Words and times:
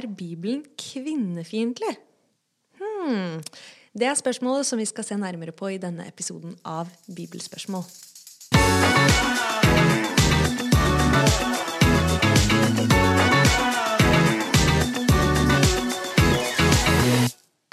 Er 0.00 0.06
Bibelen 0.08 0.62
kvinnefiendtlig? 0.80 1.96
Hmm. 2.78 3.42
Det 3.92 4.06
er 4.08 4.14
spørsmålet 4.16 4.64
som 4.64 4.78
vi 4.80 4.86
skal 4.88 5.04
se 5.04 5.16
nærmere 5.20 5.52
på 5.52 5.68
i 5.74 5.80
denne 5.82 6.06
episoden 6.08 6.54
av 6.64 6.88
Bibelspørsmål. 7.04 7.84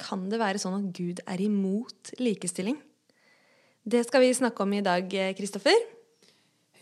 Kan 0.01 0.25
det 0.27 0.41
være 0.41 0.59
sånn 0.59 0.75
at 0.81 0.89
Gud 0.97 1.21
er 1.23 1.43
imot 1.45 2.11
likestilling? 2.19 2.75
Det 3.87 4.03
skal 4.09 4.25
vi 4.25 4.33
snakke 4.35 4.65
om 4.65 4.73
i 4.75 4.83
dag, 4.83 5.15
Kristoffer. 5.37 5.79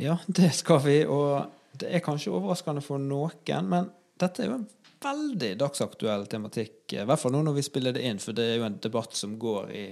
Ja, 0.01 0.17
det 0.25 0.55
skal 0.57 0.81
vi. 0.87 1.03
Og 1.05 1.45
det 1.77 1.93
er 1.93 2.01
kanskje 2.01 2.33
overraskende 2.33 2.81
for 2.81 2.97
noen, 2.97 3.69
men 3.69 3.93
dette 4.17 4.41
er 4.41 4.49
jo 4.49 4.57
en 4.63 4.65
veldig 5.05 5.53
dagsaktuell 5.61 6.27
tematikk. 6.31 6.97
I 6.97 7.05
hvert 7.05 7.21
fall 7.21 7.35
nå 7.35 7.43
når 7.45 7.59
vi 7.59 7.65
spiller 7.65 7.95
det 7.95 8.03
inn, 8.07 8.21
for 8.21 8.37
det 8.37 8.49
er 8.49 8.59
jo 8.59 8.67
en 8.67 8.79
debatt 8.83 9.15
som 9.17 9.37
går 9.39 9.71
i 9.75 9.85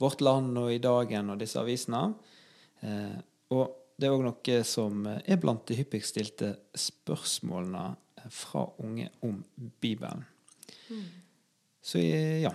Vårt 0.00 0.22
Land 0.24 0.58
og 0.58 0.72
i 0.72 0.80
Dagen 0.82 1.32
og 1.32 1.40
disse 1.40 1.60
avisene. 1.60 2.02
Eh, 2.80 3.18
og 3.54 3.76
det 4.00 4.08
er 4.08 4.16
òg 4.16 4.24
noe 4.24 4.60
som 4.64 5.04
er 5.10 5.40
blant 5.40 5.66
de 5.68 5.76
hyppigst 5.76 6.14
stilte 6.14 6.54
spørsmålene 6.72 7.90
fra 8.32 8.64
unge 8.80 9.10
om 9.26 9.42
Bibelen. 9.80 10.24
Mm. 10.88 11.06
Så 11.82 12.00
ja. 12.00 12.52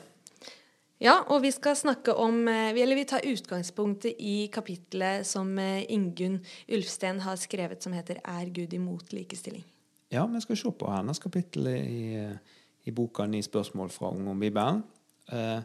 Ja, 1.01 1.19
og 1.27 1.41
vi 1.43 1.51
skal 1.51 1.75
snakke 1.75 2.13
om 2.15 2.47
eh, 2.47 2.71
Eller 2.79 2.95
vi 2.95 3.03
tar 3.05 3.25
utgangspunktet 3.27 4.15
i 4.19 4.47
kapitlet 4.47 5.27
som 5.27 5.49
eh, 5.59 5.83
Ingunn 5.91 6.39
Ulfsten 6.71 7.19
har 7.25 7.35
skrevet, 7.35 7.83
som 7.83 7.93
heter 7.93 8.21
'Er 8.23 8.49
Gud 8.49 8.73
imot 8.73 9.11
likestilling'? 9.13 9.74
Ja, 10.15 10.25
vi 10.31 10.41
skal 10.41 10.57
se 10.57 10.71
på 10.71 10.89
hennes 10.91 11.19
kapittel 11.19 11.67
i, 11.67 12.03
i 12.87 12.91
boka 12.91 13.25
'Ni 13.27 13.41
spørsmål 13.43 13.89
fra 13.91 14.13
unge 14.15 14.31
om 14.31 14.43
Bibelen'. 14.43 14.81
Eh, 15.31 15.61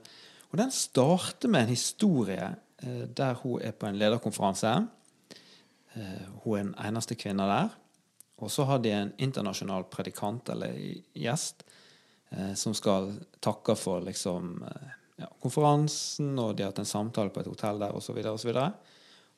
og 0.50 0.58
den 0.58 0.70
starter 0.70 1.48
med 1.48 1.62
en 1.62 1.74
historie 1.76 2.54
eh, 2.82 3.04
der 3.16 3.34
hun 3.34 3.60
er 3.62 3.70
på 3.72 3.86
en 3.86 3.98
lederkonferanse. 3.98 4.86
Eh, 5.94 6.26
hun 6.44 6.58
er 6.58 6.62
den 6.62 6.74
eneste 6.86 7.14
kvinna 7.14 7.46
der. 7.46 7.68
Og 8.38 8.50
så 8.50 8.64
har 8.64 8.78
de 8.78 8.90
en 8.90 9.12
internasjonal 9.18 9.84
predikant 9.84 10.48
eller 10.48 10.74
gjest 11.14 11.64
Eh, 12.30 12.54
som 12.54 12.74
skal 12.74 13.10
takke 13.42 13.74
for 13.74 14.04
liksom, 14.06 14.62
eh, 14.62 14.90
ja, 15.16 15.28
konferansen, 15.42 16.38
og 16.38 16.54
de 16.56 16.62
har 16.62 16.70
hatt 16.70 16.78
en 16.78 16.86
samtale 16.86 17.32
på 17.34 17.42
et 17.42 17.50
hotell 17.50 17.80
der, 17.82 17.96
osv. 17.96 18.18
Og, 18.22 18.38
så 18.38 18.54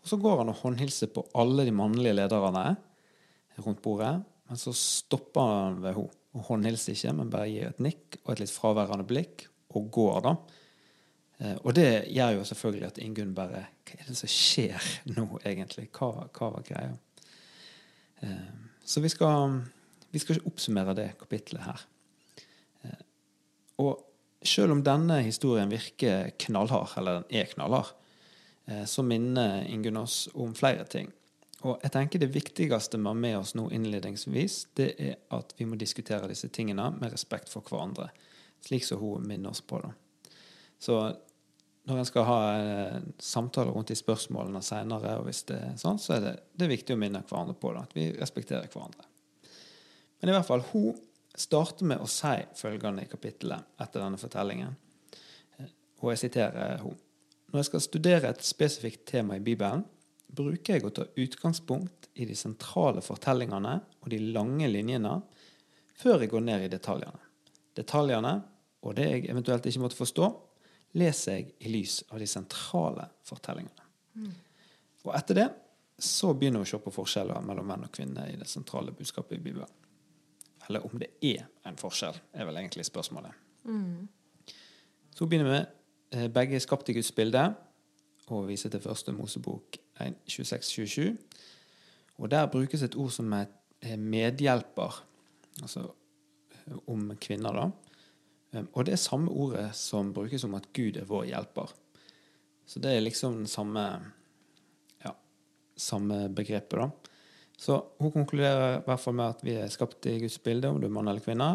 og 0.03 0.09
så 0.09 0.17
går 0.21 0.43
han 0.43 0.53
og 0.53 0.61
håndhilser 0.61 1.09
på 1.15 1.25
alle 1.35 1.65
de 1.65 1.73
mannlige 1.73 2.13
lederne 2.13 2.77
rundt 3.65 3.83
bordet. 3.83 4.21
Men 4.53 4.61
så 4.61 4.75
stopper 4.77 5.49
han 5.49 5.79
ved 5.81 5.97
henne 5.97 6.19
og 6.33 6.45
håndhilser 6.49 6.97
ikke, 6.97 7.13
men 7.17 7.31
bare 7.33 7.49
gir 7.49 7.71
et 7.71 7.81
nikk 7.85 8.19
og 8.23 8.35
et 8.35 8.43
litt 8.43 8.53
fraværende 8.53 9.05
blikk, 9.09 9.47
og 9.73 9.89
går, 9.93 10.19
da. 10.25 10.33
Eh, 11.41 11.55
og 11.63 11.73
det 11.77 11.89
gjør 12.13 12.35
jo 12.39 12.45
selvfølgelig 12.49 12.87
at 12.91 13.01
Ingunn 13.01 13.33
bare 13.37 13.63
Hva 13.89 13.97
er 13.97 14.11
det 14.11 14.17
som 14.17 14.33
skjer 14.33 14.91
nå, 15.17 15.27
egentlig? 15.49 15.87
Hva, 15.97 16.27
hva 16.29 16.51
var 16.59 16.69
greia? 16.69 16.93
Så 18.87 19.01
vi 19.03 19.11
skal, 19.11 19.57
vi 20.15 20.21
skal 20.23 20.45
oppsummere 20.47 20.95
det 20.95 21.09
kapitlet 21.19 21.65
her. 21.65 21.81
Og 23.83 24.05
selv 24.47 24.75
om 24.77 24.83
denne 24.85 25.21
historien 25.27 25.71
virker 25.73 26.31
knallhard, 26.45 26.93
eller 27.01 27.23
den 27.23 27.41
er 27.41 27.51
knallhard, 27.51 27.95
eh, 28.67 28.85
så 28.87 29.05
minner 29.07 29.65
Ingunn 29.67 30.01
oss 30.03 30.29
om 30.35 30.55
flere 30.55 30.85
ting. 30.85 31.11
Og 31.63 31.79
jeg 31.83 31.93
tenker 31.95 32.19
Det 32.19 32.33
viktigste 32.35 32.99
vi 32.99 33.07
har 33.07 33.19
med 33.19 33.39
oss 33.39 33.55
nå 33.55 33.69
innledningsvis, 33.71 34.57
det 34.75 34.89
er 34.99 35.19
at 35.31 35.55
vi 35.59 35.67
må 35.69 35.79
diskutere 35.79 36.31
disse 36.31 36.51
tingene 36.51 36.89
med 36.97 37.13
respekt 37.13 37.53
for 37.53 37.63
hverandre. 37.67 38.09
Slik 38.63 38.87
som 38.87 38.99
hun 38.99 39.27
minner 39.27 39.51
oss 39.51 39.61
på. 39.61 39.79
det. 39.83 39.93
Så 40.79 40.99
når 41.87 41.99
en 41.99 42.07
skal 42.07 42.27
ha 42.27 42.41
samtaler 42.43 43.15
samtale 43.19 43.71
rundt 43.75 43.91
de 43.91 43.97
spørsmålene 43.99 44.63
seinere, 44.63 45.17
sånn, 45.79 45.99
så 45.99 46.17
er 46.17 46.21
det, 46.23 46.35
det 46.55 46.67
er 46.67 46.75
viktig 46.77 46.95
å 46.95 47.01
minne 47.01 47.23
hverandre 47.27 47.57
på 47.59 47.73
det. 47.75 47.83
At 47.83 47.97
vi 47.97 48.11
respekterer 48.19 48.71
hverandre. 48.71 49.07
Men 50.21 50.31
i 50.31 50.37
hvert 50.37 50.47
fall, 50.47 50.63
hun 50.71 50.99
starter 51.35 51.89
med 51.89 52.03
å 52.03 52.11
si 52.11 52.35
følgende 52.59 53.07
i 53.07 53.11
kapittelet 53.11 53.83
etter 53.83 54.03
denne 54.03 54.21
fortellingen. 54.21 54.77
Og 56.03 56.13
jeg 56.13 56.25
siterer 56.25 56.83
hun. 56.83 56.99
Når 57.51 57.61
jeg 57.61 57.69
skal 57.69 57.85
studere 57.85 58.31
et 58.31 58.47
spesifikt 58.47 59.05
tema 59.11 59.37
i 59.37 59.45
Bibelen, 59.45 59.83
bruker 60.33 60.79
jeg 60.79 60.87
å 60.87 60.93
ta 60.95 61.07
utgangspunkt 61.21 62.09
i 62.15 62.27
de 62.29 62.37
sentrale 62.37 63.03
fortellingene 63.05 63.75
og 64.01 64.09
de 64.13 64.21
lange 64.33 64.69
linjene 64.71 65.19
før 65.99 66.25
jeg 66.25 66.33
går 66.33 66.45
ned 66.47 66.67
i 66.67 66.71
detaljene. 66.73 67.21
Detaljene, 67.77 68.33
og 68.83 68.97
det 68.99 69.09
jeg 69.09 69.29
eventuelt 69.33 69.67
ikke 69.69 69.85
måtte 69.85 70.01
forstå, 70.01 70.29
leser 70.99 71.39
jeg 71.39 71.53
i 71.65 71.73
lys 71.73 72.01
av 72.11 72.21
de 72.21 72.29
sentrale 72.29 73.07
fortellingene. 73.29 73.87
Mm. 74.19 74.33
Og 75.07 75.15
etter 75.17 75.39
det 75.39 75.49
så 76.03 76.33
begynner 76.35 76.63
vi 76.63 76.69
å 76.69 76.73
se 76.73 76.81
på 76.83 76.93
forskjeller 76.95 77.45
mellom 77.47 77.69
menn 77.69 77.87
og 77.87 77.93
kvinner 77.95 78.29
i 78.29 78.39
det 78.41 78.49
sentrale 78.51 78.95
budskapet 78.97 79.39
i 79.39 79.45
Bibelen. 79.45 79.71
Eller 80.69 80.85
om 80.87 80.99
det 80.99 81.13
er 81.25 81.47
en 81.69 81.79
forskjell, 81.79 82.17
er 82.35 82.49
vel 82.49 82.59
egentlig 82.61 82.87
spørsmålet. 82.89 83.35
Mm. 83.67 84.09
Så 85.15 85.29
begynner 85.29 85.53
vi 85.53 85.61
eh, 86.19 86.29
begge 86.33 86.61
skapt 86.63 86.91
i 86.91 86.97
Guds 86.97 87.13
bilde, 87.15 87.45
og 88.31 88.49
viser 88.49 88.71
til 88.71 88.83
første 88.83 89.13
Mosebok 89.17 89.77
26-27. 89.99 91.17
Og 92.19 92.31
der 92.31 92.51
brukes 92.51 92.83
et 92.83 92.97
ord 92.97 93.11
som 93.11 93.33
er 93.35 93.97
medhjelper, 93.99 95.03
altså 95.63 95.87
eh, 96.53 96.77
om 96.87 97.11
kvinner, 97.21 97.57
da. 97.57 97.71
Eh, 98.53 98.67
og 98.73 98.87
det 98.87 98.97
er 98.97 99.03
samme 99.03 99.31
ordet 99.31 99.71
som 99.77 100.13
brukes 100.15 100.45
om 100.47 100.55
at 100.59 100.69
Gud 100.77 101.01
er 101.01 101.09
vår 101.09 101.31
hjelper. 101.33 101.73
Så 102.67 102.81
det 102.83 102.95
er 102.95 103.03
liksom 103.03 103.43
den 103.43 103.51
samme 103.51 103.85
ja, 105.03 105.15
samme 105.77 106.29
begrepet, 106.33 106.79
da. 106.79 106.91
Så 107.63 107.79
hun 107.99 108.11
konkluderer 108.11 108.81
i 108.81 108.85
hvert 108.87 109.01
fall 109.01 109.15
med 109.15 109.37
at 109.37 109.43
vi 109.47 109.55
er 109.61 109.71
skapt 109.71 110.07
i 110.11 110.17
Guds 110.23 110.39
bilde, 110.43 110.71
om 110.71 110.81
du 110.81 110.89
er 110.89 110.95
mann 110.95 111.11
eller 111.11 111.23
kvinne, 111.23 111.51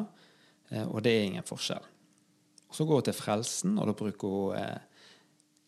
eh, 0.70 0.86
og 0.86 1.02
det 1.04 1.14
er 1.14 1.30
ingen 1.30 1.48
forskjell. 1.48 1.84
Så 2.72 2.86
går 2.86 3.02
hun 3.02 3.08
til 3.08 3.16
frelsen, 3.16 3.78
og 3.80 3.90
da 3.90 3.96
bruker 3.98 4.36
hun 4.36 4.60
eh, 4.60 4.97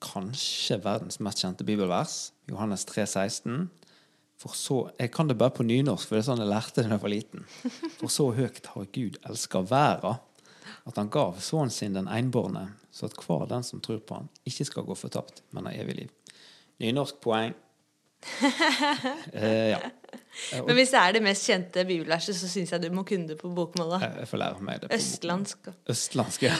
kanskje 0.04 0.80
verdens 0.84 1.20
mest 1.24 1.44
kjente 1.44 1.66
bibelvers, 1.68 2.32
Johannes 2.50 2.86
3, 2.90 3.06
16. 3.06 3.70
For 4.40 4.56
så, 4.56 4.90
Jeg 5.00 5.12
kan 5.12 5.28
det 5.28 5.38
bare 5.38 5.52
på 5.52 5.64
nynorsk, 5.64 6.08
for 6.08 6.16
det 6.16 6.24
er 6.24 6.30
sånn 6.30 6.44
jeg 6.44 6.52
lærte 6.52 6.80
det 6.80 6.88
da 6.88 6.96
jeg 6.96 7.04
var 7.04 7.12
liten. 7.12 7.46
For 8.00 8.08
så 8.08 8.30
høyt 8.38 8.70
har 8.72 8.92
Gud 8.96 9.18
elska 9.28 9.62
verden, 9.68 10.22
at 10.88 10.96
han 10.98 11.10
gav 11.12 11.42
sønnen 11.44 11.74
sin 11.74 11.98
den 11.98 12.08
enbårne, 12.08 12.70
så 12.92 13.10
at 13.10 13.18
hver 13.20 13.50
den 13.50 13.66
som 13.68 13.82
tror 13.84 14.00
på 14.00 14.22
han, 14.22 14.30
ikke 14.48 14.68
skal 14.70 14.88
gå 14.88 14.96
fortapt, 14.96 15.44
men 15.52 15.68
har 15.68 15.82
evig 15.84 15.98
liv. 16.04 16.38
Nynorsk 16.80 17.20
poeng. 17.20 17.58
eh, 19.34 19.76
ja. 19.76 19.80
Men 20.66 20.76
hvis 20.76 20.92
det 20.92 21.02
er 21.02 21.14
det 21.16 21.24
mest 21.24 21.46
kjente 21.48 21.84
bibelverset, 21.88 22.36
så 22.40 22.48
syns 22.52 22.72
jeg 22.72 22.84
du 22.84 22.90
må 22.96 23.04
kunne 23.08 23.28
det 23.28 23.38
på 23.40 23.52
bokmål. 23.52 23.98
Jeg 24.00 24.32
får 24.32 24.44
lære 24.44 24.64
meg 24.64 24.82
det. 24.82 24.90
på 24.90 25.00
Østlandsk. 25.00 25.70
Østlandsk, 25.92 26.48
ja. 26.48 26.56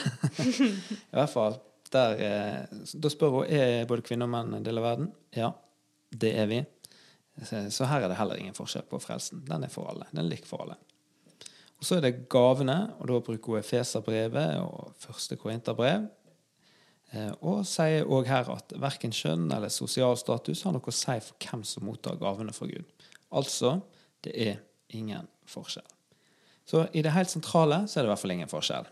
I 1.12 1.16
hvert 1.16 1.32
fall. 1.32 1.58
Der, 1.90 2.20
eh, 2.22 2.84
da 2.94 3.10
spør 3.10 3.40
hun 3.40 3.50
er 3.50 3.88
både 3.90 4.04
kvinner 4.06 4.28
og 4.28 4.34
menn 4.34 4.54
en 4.54 4.66
del 4.66 4.78
av 4.78 4.86
verden. 4.86 5.10
Ja, 5.34 5.50
det 6.10 6.34
er 6.38 6.46
vi. 6.50 6.60
Så 7.72 7.86
her 7.88 8.04
er 8.04 8.10
det 8.10 8.18
heller 8.18 8.38
ingen 8.38 8.54
forskjell 8.54 8.84
på 8.90 9.00
frelsen. 9.00 9.44
Den 9.48 9.64
er 9.64 9.72
for 9.72 9.88
alle. 9.90 10.06
Den 10.12 10.24
er 10.24 10.28
lik 10.28 10.46
for 10.46 10.62
alle. 10.64 10.76
Og 11.80 11.86
Så 11.86 11.96
er 11.96 12.00
det 12.04 12.28
gavene, 12.28 12.92
og 13.00 13.08
da 13.08 13.20
bruker 13.24 13.54
hun 13.54 13.58
Efeserbrevet 13.58 14.58
og 14.60 14.92
første 15.00 15.36
Korinterbrev. 15.40 16.08
Eh, 17.12 17.30
og 17.40 17.64
sier 17.66 18.06
òg 18.06 18.28
her 18.28 18.50
at 18.52 18.74
verken 18.78 19.14
kjønn 19.14 19.48
eller 19.50 19.72
sosial 19.72 20.18
status 20.20 20.62
har 20.62 20.76
noe 20.76 20.92
å 20.92 20.94
si 20.94 21.16
for 21.24 21.40
hvem 21.42 21.64
som 21.66 21.88
mottar 21.88 22.20
gavene 22.20 22.52
fra 22.54 22.68
Gud. 22.70 22.84
Altså 23.32 23.80
det 24.22 24.34
er 24.36 24.60
ingen 24.94 25.26
forskjell. 25.48 25.88
Så 26.68 26.84
i 26.94 27.02
det 27.02 27.14
helt 27.16 27.32
sentrale 27.32 27.82
så 27.88 27.98
er 27.98 28.04
det 28.04 28.10
i 28.10 28.12
hvert 28.12 28.22
fall 28.22 28.34
ingen 28.36 28.50
forskjell, 28.50 28.86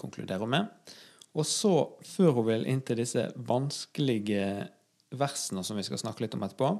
konkluderer 0.00 0.42
hun 0.42 0.54
med. 0.56 0.94
Og 1.34 1.46
så, 1.46 1.72
før 2.06 2.36
hun 2.36 2.46
vil 2.46 2.68
inn 2.70 2.82
til 2.86 3.00
disse 3.00 3.26
vanskelige 3.48 4.68
versene 5.18 5.64
som 5.66 5.78
vi 5.78 5.84
skal 5.86 6.00
snakke 6.00 6.24
litt 6.24 6.36
om 6.36 6.44
etterpå, 6.46 6.70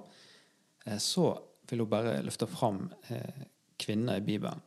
eh, 0.87 1.01
så 1.03 1.33
vil 1.71 1.83
hun 1.83 1.91
bare 1.91 2.21
løfte 2.23 2.49
fram 2.51 2.87
eh, 3.11 3.47
kvinner 3.81 4.21
i 4.21 4.25
Bibelen. 4.25 4.63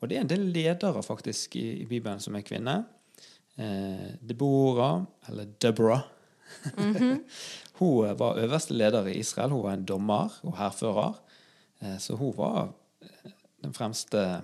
Og 0.00 0.08
det 0.08 0.16
er 0.16 0.24
en 0.24 0.32
del 0.32 0.48
ledere 0.54 1.02
faktisk 1.04 1.56
i, 1.60 1.84
Bibelen 1.86 2.22
som 2.22 2.34
er 2.34 2.46
kvinner. 2.46 2.86
Eh, 3.60 4.16
Deborah, 4.20 5.04
eller 5.28 5.52
Deborah, 5.60 6.08
mm 6.76 6.94
-hmm. 6.94 7.18
Hun 7.78 8.18
var 8.18 8.38
øverste 8.38 8.74
leder 8.74 9.06
i 9.06 9.18
Israel. 9.18 9.50
Hun 9.50 9.62
var 9.62 9.72
en 9.72 9.84
dommer 9.84 10.40
og 10.42 10.58
hærfører. 10.58 11.12
Så 11.98 12.14
hun 12.16 12.36
var 12.36 12.72
den 13.62 13.74
fremste 13.74 14.42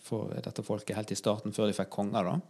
for 0.00 0.32
dette 0.44 0.62
folket 0.62 0.96
helt 0.96 1.10
i 1.10 1.14
starten, 1.14 1.52
før 1.52 1.66
de 1.66 1.72
fikk 1.72 1.90
konger. 1.90 2.22
da. 2.22 2.40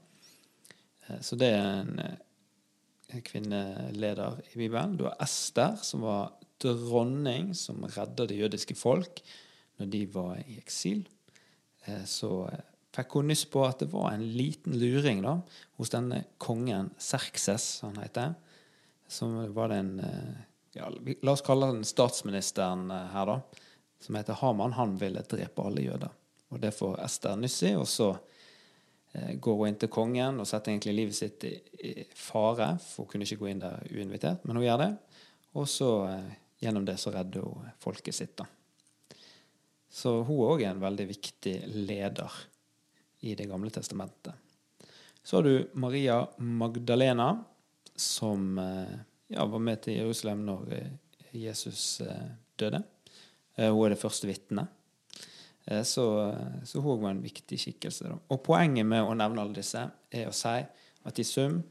Så 1.21 1.37
det 1.37 1.51
er 1.53 1.83
en 1.85 3.25
kvinneleder 3.27 4.39
i 4.53 4.59
Bibelen. 4.59 4.97
Du 4.97 5.05
har 5.05 5.19
Ester, 5.23 5.77
som 5.85 6.05
var 6.07 6.33
dronning 6.63 7.53
som 7.59 7.85
redda 7.85 8.25
det 8.31 8.39
jødiske 8.39 8.77
folk 8.79 9.21
når 9.77 9.91
de 9.93 10.01
var 10.15 10.39
i 10.41 10.57
eksil. 10.57 11.03
Så 12.09 12.31
fikk 12.95 13.19
hun 13.19 13.29
nyss 13.31 13.45
på 13.51 13.65
at 13.67 13.83
det 13.83 13.91
var 13.93 14.13
en 14.13 14.25
liten 14.37 14.77
luring 14.79 15.23
da, 15.25 15.39
hos 15.81 15.93
denne 15.93 16.25
kongen 16.43 16.93
Serkses, 17.01 17.83
han 17.85 17.99
heter. 18.01 18.35
Som 19.11 19.37
var 19.55 19.73
den 19.73 19.99
eh, 20.01 20.43
ja, 20.79 20.89
La 21.23 21.35
oss 21.35 21.45
kalle 21.45 21.73
den 21.75 21.85
statsministeren 21.87 22.91
eh, 22.91 23.11
her, 23.15 23.31
da. 23.31 23.65
Som 24.03 24.19
heter 24.19 24.39
Haman. 24.41 24.77
Han 24.79 24.97
ville 25.01 25.23
drepe 25.29 25.65
alle 25.65 25.85
jøder. 25.85 26.15
Og 26.53 26.61
det 26.63 26.75
får 26.77 26.99
Ester 27.05 27.37
nyss 27.41 27.63
i. 27.69 27.75
Og 27.79 27.87
så 27.91 28.11
eh, 28.15 28.34
går 29.15 29.59
hun 29.59 29.69
inn 29.71 29.79
til 29.79 29.91
kongen 29.93 30.41
og 30.43 30.49
setter 30.49 30.73
egentlig 30.73 30.95
livet 30.97 31.17
sitt 31.17 31.45
i, 31.47 31.93
fare, 32.19 32.73
for 32.83 33.05
hun 33.05 33.13
kunne 33.13 33.29
ikke 33.29 33.39
gå 33.43 33.51
inn 33.53 33.63
der 33.63 33.85
uinvitert, 33.93 34.43
men 34.45 34.59
hun 34.59 34.67
gjør 34.67 34.81
det. 34.83 34.91
Og 35.55 35.69
så 35.71 35.91
eh, 36.09 36.33
gjennom 36.65 36.87
det 36.87 36.97
så 37.01 37.13
redder 37.15 37.47
hun 37.47 37.69
folket 37.83 38.17
sitt, 38.17 38.35
da. 38.39 38.47
Så 39.95 40.17
hun 40.27 40.43
òg 40.49 40.65
er 40.65 40.73
en 40.73 40.83
veldig 40.83 41.07
viktig 41.07 41.55
leder 41.87 42.41
i 43.25 43.37
Det 43.39 43.47
gamle 43.49 43.71
testamentet. 43.73 44.35
Så 45.23 45.39
har 45.39 45.47
du 45.47 45.71
Maria 45.81 46.19
Magdalena, 46.37 47.45
som 47.97 48.59
eh, 48.59 48.97
ja, 49.33 49.47
var 49.47 49.63
med 49.63 49.81
til 49.87 50.01
Jerusalem 50.01 50.43
når 50.45 50.75
eh, 50.77 50.91
Jesus 51.47 52.01
eh, 52.05 52.27
døde. 52.61 52.83
Hun 53.55 53.85
er 53.87 53.95
det 53.95 54.01
første 54.01 54.27
vitnet. 54.27 54.67
Så, 55.65 56.37
så, 56.65 56.81
hun 56.81 57.03
var 57.03 57.11
en 57.11 57.23
viktig 57.23 57.57
skikkelse. 57.61 58.09
Da. 58.11 58.19
Og 58.35 58.43
poenget 58.45 58.85
med 58.85 59.01
å 59.01 59.15
nevne 59.17 59.41
alle 59.41 59.57
disse 59.57 59.81
er 60.13 60.29
å 60.29 60.35
si 60.37 60.59
at 61.09 61.21
i 61.21 61.25
sum 61.25 61.63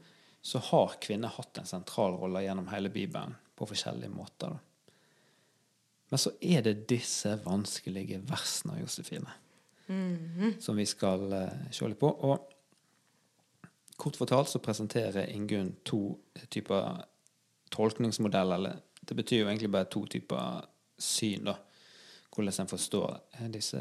så 0.44 0.58
har 0.58 0.96
kvinner 1.00 1.30
hatt 1.30 1.60
en 1.60 1.68
sentral 1.68 2.16
rolle 2.18 2.42
gjennom 2.42 2.66
hele 2.72 2.90
Bibelen 2.90 3.36
på 3.54 3.68
forskjellige 3.70 4.10
måter. 4.10 4.56
Da. 4.56 4.90
Men 6.10 6.20
så 6.20 6.32
er 6.42 6.64
det 6.66 6.88
disse 6.90 7.36
vanskelige 7.44 8.18
versene, 8.28 8.74
av 8.74 8.80
Josefine, 8.80 9.30
mm 9.86 10.18
-hmm. 10.36 10.60
som 10.60 10.76
vi 10.76 10.86
skal 10.86 11.32
uh, 11.32 11.70
se 11.70 11.88
litt 11.88 11.98
på. 11.98 12.10
Og 12.10 12.38
kort 13.96 14.16
fortalt 14.16 14.48
så 14.48 14.58
presenterer 14.58 15.30
Ingunn 15.30 15.76
to 15.84 16.18
typer 16.50 17.04
tolkningsmodeller. 17.70 18.54
Eller 18.54 18.76
det 19.00 19.14
betyr 19.14 19.40
jo 19.40 19.48
egentlig 19.48 19.70
bare 19.70 19.84
to 19.84 20.06
typer 20.06 20.66
syn, 20.98 21.44
da 21.44 21.54
hvordan 22.34 22.60
en 22.60 22.70
forstår 22.70 23.18
eh, 23.38 23.48
disse, 23.52 23.80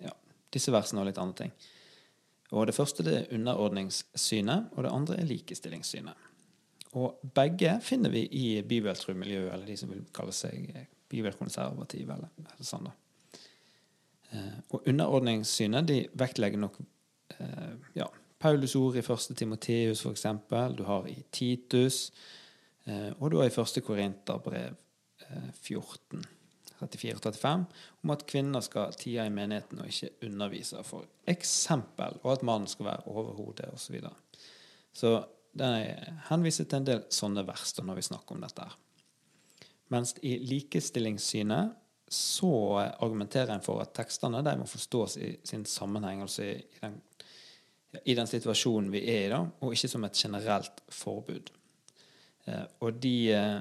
ja, 0.00 0.12
disse 0.52 0.72
versene 0.74 1.02
og 1.02 1.08
litt 1.08 1.20
andre 1.20 1.44
ting. 1.44 1.52
Og 2.50 2.66
Det 2.66 2.74
første 2.74 3.04
det 3.06 3.14
er 3.16 3.34
underordningssynet, 3.34 4.72
og 4.74 4.84
det 4.84 4.92
andre 4.92 5.20
er 5.20 5.28
likestillingssynet. 5.28 6.26
Og 6.98 7.20
begge 7.34 7.76
finner 7.82 8.10
vi 8.10 8.24
i 8.26 8.62
bibeltro-miljøet, 8.66 9.52
eller 9.52 9.66
de 9.66 9.76
som 9.78 9.92
vil 9.92 10.02
kalle 10.14 10.34
seg 10.34 10.72
bibelkonservative. 11.10 12.16
eller, 12.16 12.32
eller 12.50 12.66
sånn 12.66 12.88
da. 12.88 12.96
Eh, 14.30 14.58
og 14.70 14.88
underordningssynet 14.90 15.86
de 15.86 16.00
vektlegger 16.18 16.58
nok 16.58 16.80
eh, 17.38 17.76
ja, 17.94 18.10
Paulus 18.38 18.74
ord 18.74 18.98
i 18.98 19.04
1. 19.04 19.36
Timoteus, 19.38 20.02
f.eks. 20.02 20.26
Du 20.74 20.84
har 20.88 21.08
i 21.08 21.22
Titus, 21.30 22.10
og 23.20 23.26
du 23.30 23.36
har 23.36 23.46
i 23.46 23.52
1. 23.52 23.82
Korinterbrev 23.84 24.78
14. 25.60 26.24
34 26.80 27.16
og 27.18 27.24
35, 27.24 27.64
om 28.04 28.14
at 28.14 28.24
kvinner 28.30 28.64
skal 28.64 28.94
tie 28.96 29.26
i 29.26 29.34
menigheten 29.34 29.82
og 29.82 29.90
ikke 29.90 30.28
undervise, 30.28 30.80
for 30.86 31.08
eksempel, 31.28 32.16
og 32.22 32.32
at 32.32 32.46
mannen 32.46 32.70
skal 32.70 32.88
være 32.88 33.06
overhodet 33.10 33.68
osv. 33.72 33.84
Så, 33.84 33.92
videre. 33.92 34.14
så 34.92 35.12
den 35.58 36.08
henviser 36.28 36.64
til 36.64 36.80
en 36.80 36.88
del 36.88 37.04
sånne 37.12 37.44
vers 37.48 37.74
når 37.82 37.98
vi 37.98 38.06
snakker 38.06 38.36
om 38.36 38.44
dette. 38.44 38.66
Mens 39.90 40.14
i 40.22 40.36
likestillingssynet 40.46 41.76
så 42.10 42.52
argumenterer 42.78 43.54
en 43.54 43.62
for 43.62 43.82
at 43.82 43.92
tekstene 43.94 44.42
de 44.46 44.56
må 44.58 44.66
forstås 44.66 45.16
i 45.22 45.30
sin 45.46 45.64
sammenheng, 45.66 46.22
altså 46.24 46.46
i, 46.46 46.56
i, 46.58 46.80
den, 46.82 46.96
i 48.02 48.14
den, 48.18 48.30
situasjonen 48.30 48.90
vi 48.90 49.04
er 49.04 49.26
i, 49.26 49.30
da, 49.30 49.44
og 49.62 49.74
ikke 49.74 49.90
som 49.90 50.06
et 50.06 50.18
generelt 50.18 50.82
forbud. 50.94 51.52
Eh, 52.46 52.64
og 52.82 52.98
de 53.02 53.14
eh, 53.34 53.60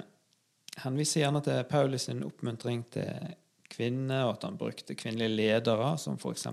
henviser 0.83 1.23
gjerne 1.23 1.41
til 1.45 1.63
Paulus 1.69 2.07
sin 2.07 2.23
oppmuntring 2.25 2.83
til 2.93 3.35
kvinner, 3.69 4.25
og 4.25 4.35
at 4.37 4.45
han 4.47 4.57
brukte 4.59 4.97
kvinnelige 4.97 5.35
ledere, 5.35 5.93
som 6.01 6.17
f.eks. 6.17 6.47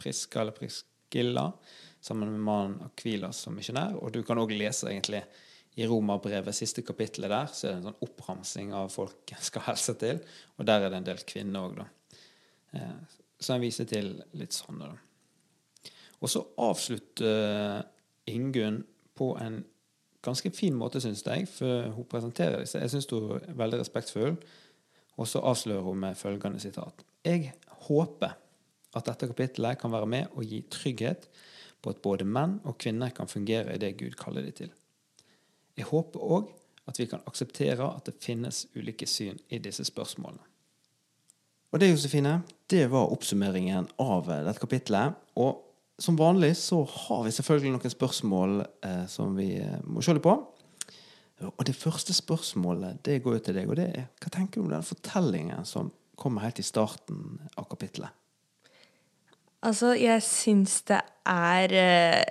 Priska 0.00 0.42
eller 0.42 0.56
Priskilla, 0.56 1.50
sammen 2.02 2.32
med 2.32 2.44
mannen 2.46 2.84
Akvilas 2.86 3.44
som 3.44 3.56
misjonær. 3.56 3.98
Og 4.00 4.12
du 4.14 4.22
kan 4.26 4.40
òg 4.40 4.54
lese 4.56 4.90
egentlig 4.90 5.22
i 5.80 5.86
Romerbrevet, 5.88 6.54
siste 6.56 6.84
kapittelet 6.84 7.32
der, 7.32 7.48
så 7.52 7.68
er 7.68 7.72
det 7.72 7.80
en 7.80 7.88
sånn 7.90 8.04
oppramsing 8.04 8.74
av 8.76 8.90
folk 8.92 9.34
skal 9.48 9.66
helse 9.70 9.96
til. 10.00 10.20
Og 10.58 10.68
der 10.68 10.84
er 10.84 10.92
det 10.92 11.00
en 11.00 11.08
del 11.12 11.24
kvinner 11.28 11.68
òg, 11.68 11.80
da. 11.80 11.88
Eh, 12.76 13.18
så 13.42 13.56
han 13.56 13.64
viser 13.64 13.88
til 13.90 14.14
litt 14.38 14.54
sånne, 14.54 14.92
da. 14.92 15.92
Og 16.22 16.30
så 16.30 16.44
avslutter 16.62 17.82
Ingunn 18.30 18.84
på 19.18 19.32
en 19.42 19.56
ganske 20.22 20.50
fin 20.54 20.74
måte, 20.78 21.00
syns 21.02 21.24
jeg, 21.26 21.48
for 21.50 21.88
hun 21.96 22.08
presenterer 22.10 22.62
disse. 22.62 22.78
Jeg 22.78 22.90
syns 22.92 23.10
hun 23.10 23.32
er 23.38 23.56
veldig 23.58 23.80
respektfull. 23.82 24.36
Og 25.20 25.28
så 25.28 25.42
avslører 25.44 25.84
hun 25.84 25.98
med 26.00 26.16
følgende 26.16 26.60
sitat. 26.60 27.04
Jeg 27.24 27.52
håper 27.88 28.36
at 28.96 29.08
dette 29.08 29.28
kapittelet 29.28 29.80
kan 29.80 29.92
være 29.92 30.06
med 30.06 30.36
og 30.36 30.46
gi 30.48 30.62
trygghet 30.70 31.28
på 31.82 31.90
at 31.90 32.00
både 32.04 32.24
menn 32.24 32.60
og 32.64 32.78
kvinner 32.78 33.12
kan 33.14 33.28
fungere 33.28 33.74
i 33.74 33.80
det 33.82 33.96
Gud 33.98 34.16
kaller 34.18 34.46
dem 34.46 34.56
til. 34.56 34.72
Jeg 35.76 35.88
håper 35.88 36.20
òg 36.20 36.50
at 36.88 36.98
vi 36.98 37.06
kan 37.06 37.22
akseptere 37.26 37.86
at 37.86 38.06
det 38.06 38.20
finnes 38.20 38.66
ulike 38.76 39.06
syn 39.06 39.38
i 39.50 39.58
disse 39.62 39.84
spørsmålene. 39.84 40.48
Og 41.72 41.80
det, 41.80 41.88
Josefine, 41.88 42.42
det 42.68 42.84
var 42.92 43.12
oppsummeringen 43.14 43.86
av 44.02 44.26
dette 44.28 44.60
kapittelet. 44.60 45.14
Og 45.40 45.71
som 45.98 46.16
vanlig 46.18 46.54
så 46.56 46.80
har 46.88 47.24
vi 47.26 47.34
selvfølgelig 47.34 47.74
noen 47.74 47.92
spørsmål 47.92 48.58
eh, 48.62 49.04
som 49.10 49.36
vi 49.36 49.54
eh, 49.60 49.78
må 49.84 50.02
se 50.02 50.14
litt 50.16 50.24
på. 50.24 50.34
Og 51.42 51.64
det 51.66 51.74
første 51.74 52.14
spørsmålet 52.14 53.02
det 53.06 53.20
går 53.22 53.38
jo 53.38 53.44
til 53.46 53.56
deg, 53.58 53.70
og 53.70 53.78
det 53.78 53.88
er 53.90 54.04
hva 54.22 54.30
tenker 54.30 54.60
du 54.60 54.66
om 54.66 54.74
den 54.74 54.86
fortellingen 54.86 55.66
som 55.66 55.90
kommer 56.18 56.44
helt 56.44 56.60
i 56.62 56.66
starten 56.66 57.40
av 57.58 57.66
kapittelet? 57.70 58.12
Altså, 59.62 59.92
jeg 59.94 60.22
syns 60.26 60.80
det 60.90 61.00
er 61.28 61.74
eh, 61.78 62.22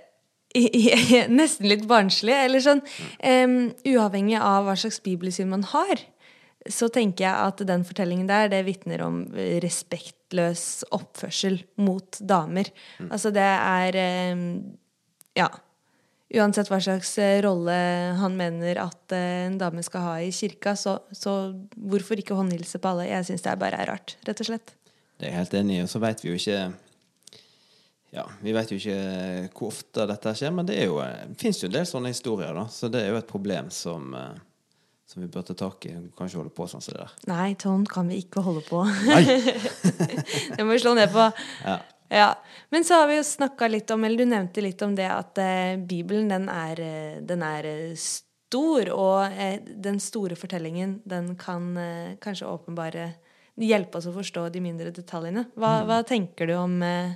nesten 1.31 1.69
litt 1.71 1.85
barnslig. 1.87 2.35
Eller 2.35 2.63
sånn 2.63 2.81
um, 2.83 3.59
Uavhengig 3.87 4.39
av 4.39 4.67
hva 4.67 4.75
slags 4.79 4.99
bibelsyn 5.03 5.51
man 5.51 5.63
har, 5.71 6.03
så 6.69 6.91
tenker 6.93 7.25
jeg 7.25 7.51
at 7.51 7.63
den 7.67 7.85
fortellingen 7.87 8.27
der, 8.29 8.51
det 8.51 8.65
vitner 8.67 9.05
om 9.07 9.23
respektløs 10.31 10.85
oppførsel 10.91 11.61
mot 11.77 12.19
damer. 12.19 12.69
Mm. 12.99 13.11
Altså 13.11 13.31
det 13.31 13.41
er 13.41 13.95
eh, 13.95 14.37
Ja. 15.35 15.49
Uansett 16.31 16.69
hva 16.71 16.79
slags 16.79 17.17
eh, 17.19 17.41
rolle 17.43 17.73
han 18.15 18.37
mener 18.37 18.79
at 18.79 19.11
eh, 19.11 19.47
en 19.47 19.57
dame 19.57 19.83
skal 19.83 20.01
ha 20.01 20.13
i 20.21 20.31
kirka, 20.31 20.75
så, 20.75 21.01
så 21.11 21.53
hvorfor 21.75 22.15
ikke 22.17 22.35
håndhilse 22.35 22.79
på 22.79 22.87
alle? 22.87 23.09
Jeg 23.09 23.25
syns 23.25 23.43
det 23.43 23.59
bare 23.59 23.81
er 23.81 23.89
rart, 23.91 24.15
rett 24.25 24.39
og 24.39 24.47
slett. 24.47 24.71
Det 25.19 25.27
er 25.27 25.33
jeg 25.33 25.39
helt 25.41 25.53
enig 25.53 25.75
i. 25.75 25.81
Og 25.83 25.89
så 25.91 25.99
veit 25.99 26.23
vi 26.23 26.31
jo 26.31 26.37
ikke 26.39 26.71
ja, 28.11 28.25
Vi 28.43 28.51
vet 28.51 28.71
jo 28.71 28.77
ikke 28.79 29.49
hvor 29.55 29.71
ofte 29.71 30.07
dette 30.07 30.33
skjer, 30.35 30.55
men 30.55 30.67
det, 30.67 30.79
jo, 30.83 30.99
det 30.99 31.35
fins 31.39 31.61
jo 31.61 31.67
en 31.67 31.75
del 31.75 31.85
sånne 31.87 32.11
historier, 32.11 32.55
da. 32.55 32.65
Så 32.71 32.87
det 32.91 33.03
er 33.03 33.11
jo 33.11 33.19
et 33.19 33.27
problem 33.27 33.69
som 33.71 34.15
som 35.11 35.23
vi 35.23 35.29
bør 35.31 35.43
ta 35.49 35.55
tak 35.59 35.85
i. 35.89 35.93
Hun 35.97 36.09
kan 36.15 36.29
ikke 36.29 36.39
holde 36.39 36.53
på 36.55 36.67
sånn 36.71 36.83
som 36.83 36.95
det 36.95 37.01
der. 37.03 37.15
Nei, 37.27 37.47
sånn 37.59 37.83
kan 37.89 38.11
vi 38.11 38.21
ikke 38.23 38.43
holde 38.45 38.63
på. 38.63 38.83
det 40.55 40.63
må 40.63 40.71
vi 40.71 40.81
slå 40.83 40.95
ned 40.95 41.11
på. 41.11 41.27
Ja. 41.65 41.77
ja. 42.11 42.29
Men 42.71 42.87
så 42.87 43.01
har 43.01 43.11
vi 43.11 43.19
jo 43.19 43.27
snakka 43.27 43.67
litt 43.71 43.91
om, 43.91 44.05
eller 44.07 44.23
du 44.23 44.31
nevnte 44.31 44.63
litt 44.63 44.81
om 44.87 44.95
det 44.95 45.09
at 45.11 45.41
eh, 45.43 45.75
Bibelen, 45.77 46.31
den 46.31 46.47
er, 46.53 46.79
eh, 46.79 47.17
den 47.27 47.43
er, 47.43 47.67
eh, 47.67 47.97
stor. 47.99 48.93
Og 48.95 49.35
eh, 49.35 49.59
den 49.83 49.99
store 50.03 50.39
fortellingen, 50.39 51.01
den 51.07 51.35
kan 51.39 51.75
eh, 51.79 52.15
kanskje 52.23 52.49
åpenbare 52.51 53.11
Hjelpe 53.61 53.99
oss 53.99 54.07
å 54.09 54.13
forstå 54.15 54.45
de 54.49 54.61
mindre 54.63 54.93
detaljene. 54.95 55.43
Hva, 55.59 55.81
mm. 55.81 55.89
hva 55.89 55.97
tenker 56.07 56.47
du 56.49 56.53
om, 56.55 56.71
eh, 56.81 57.11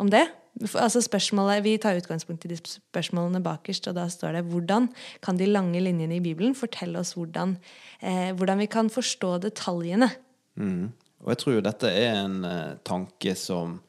om 0.00 0.08
det? 0.08 0.22
Altså 0.56 1.02
spørsmålet, 1.04 1.64
Vi 1.64 1.76
tar 1.76 1.96
utgangspunkt 1.96 2.44
i 2.44 2.48
de 2.48 2.56
spørsmålene 2.56 3.42
bakerst, 3.44 3.88
og 3.88 3.94
da 3.94 4.06
står 4.08 4.38
det 4.38 4.44
hvordan 4.48 4.88
kan 5.22 5.36
de 5.36 5.46
lange 5.46 5.80
linjene 5.80 6.16
i 6.16 6.20
Bibelen 6.24 6.54
fortelle 6.54 6.98
oss 6.98 7.12
hvordan, 7.14 7.56
eh, 8.00 8.32
hvordan 8.32 8.58
vi 8.58 8.66
kan 8.66 8.88
forstå 8.90 9.38
detaljene? 9.38 10.08
Mm. 10.54 10.92
Og 11.24 11.28
jeg 11.28 11.38
tror 11.38 11.52
jo 11.52 11.60
dette 11.60 11.90
er 11.90 12.24
en 12.24 12.44
eh, 12.44 12.76
tanke 12.84 13.34
som 13.36 13.80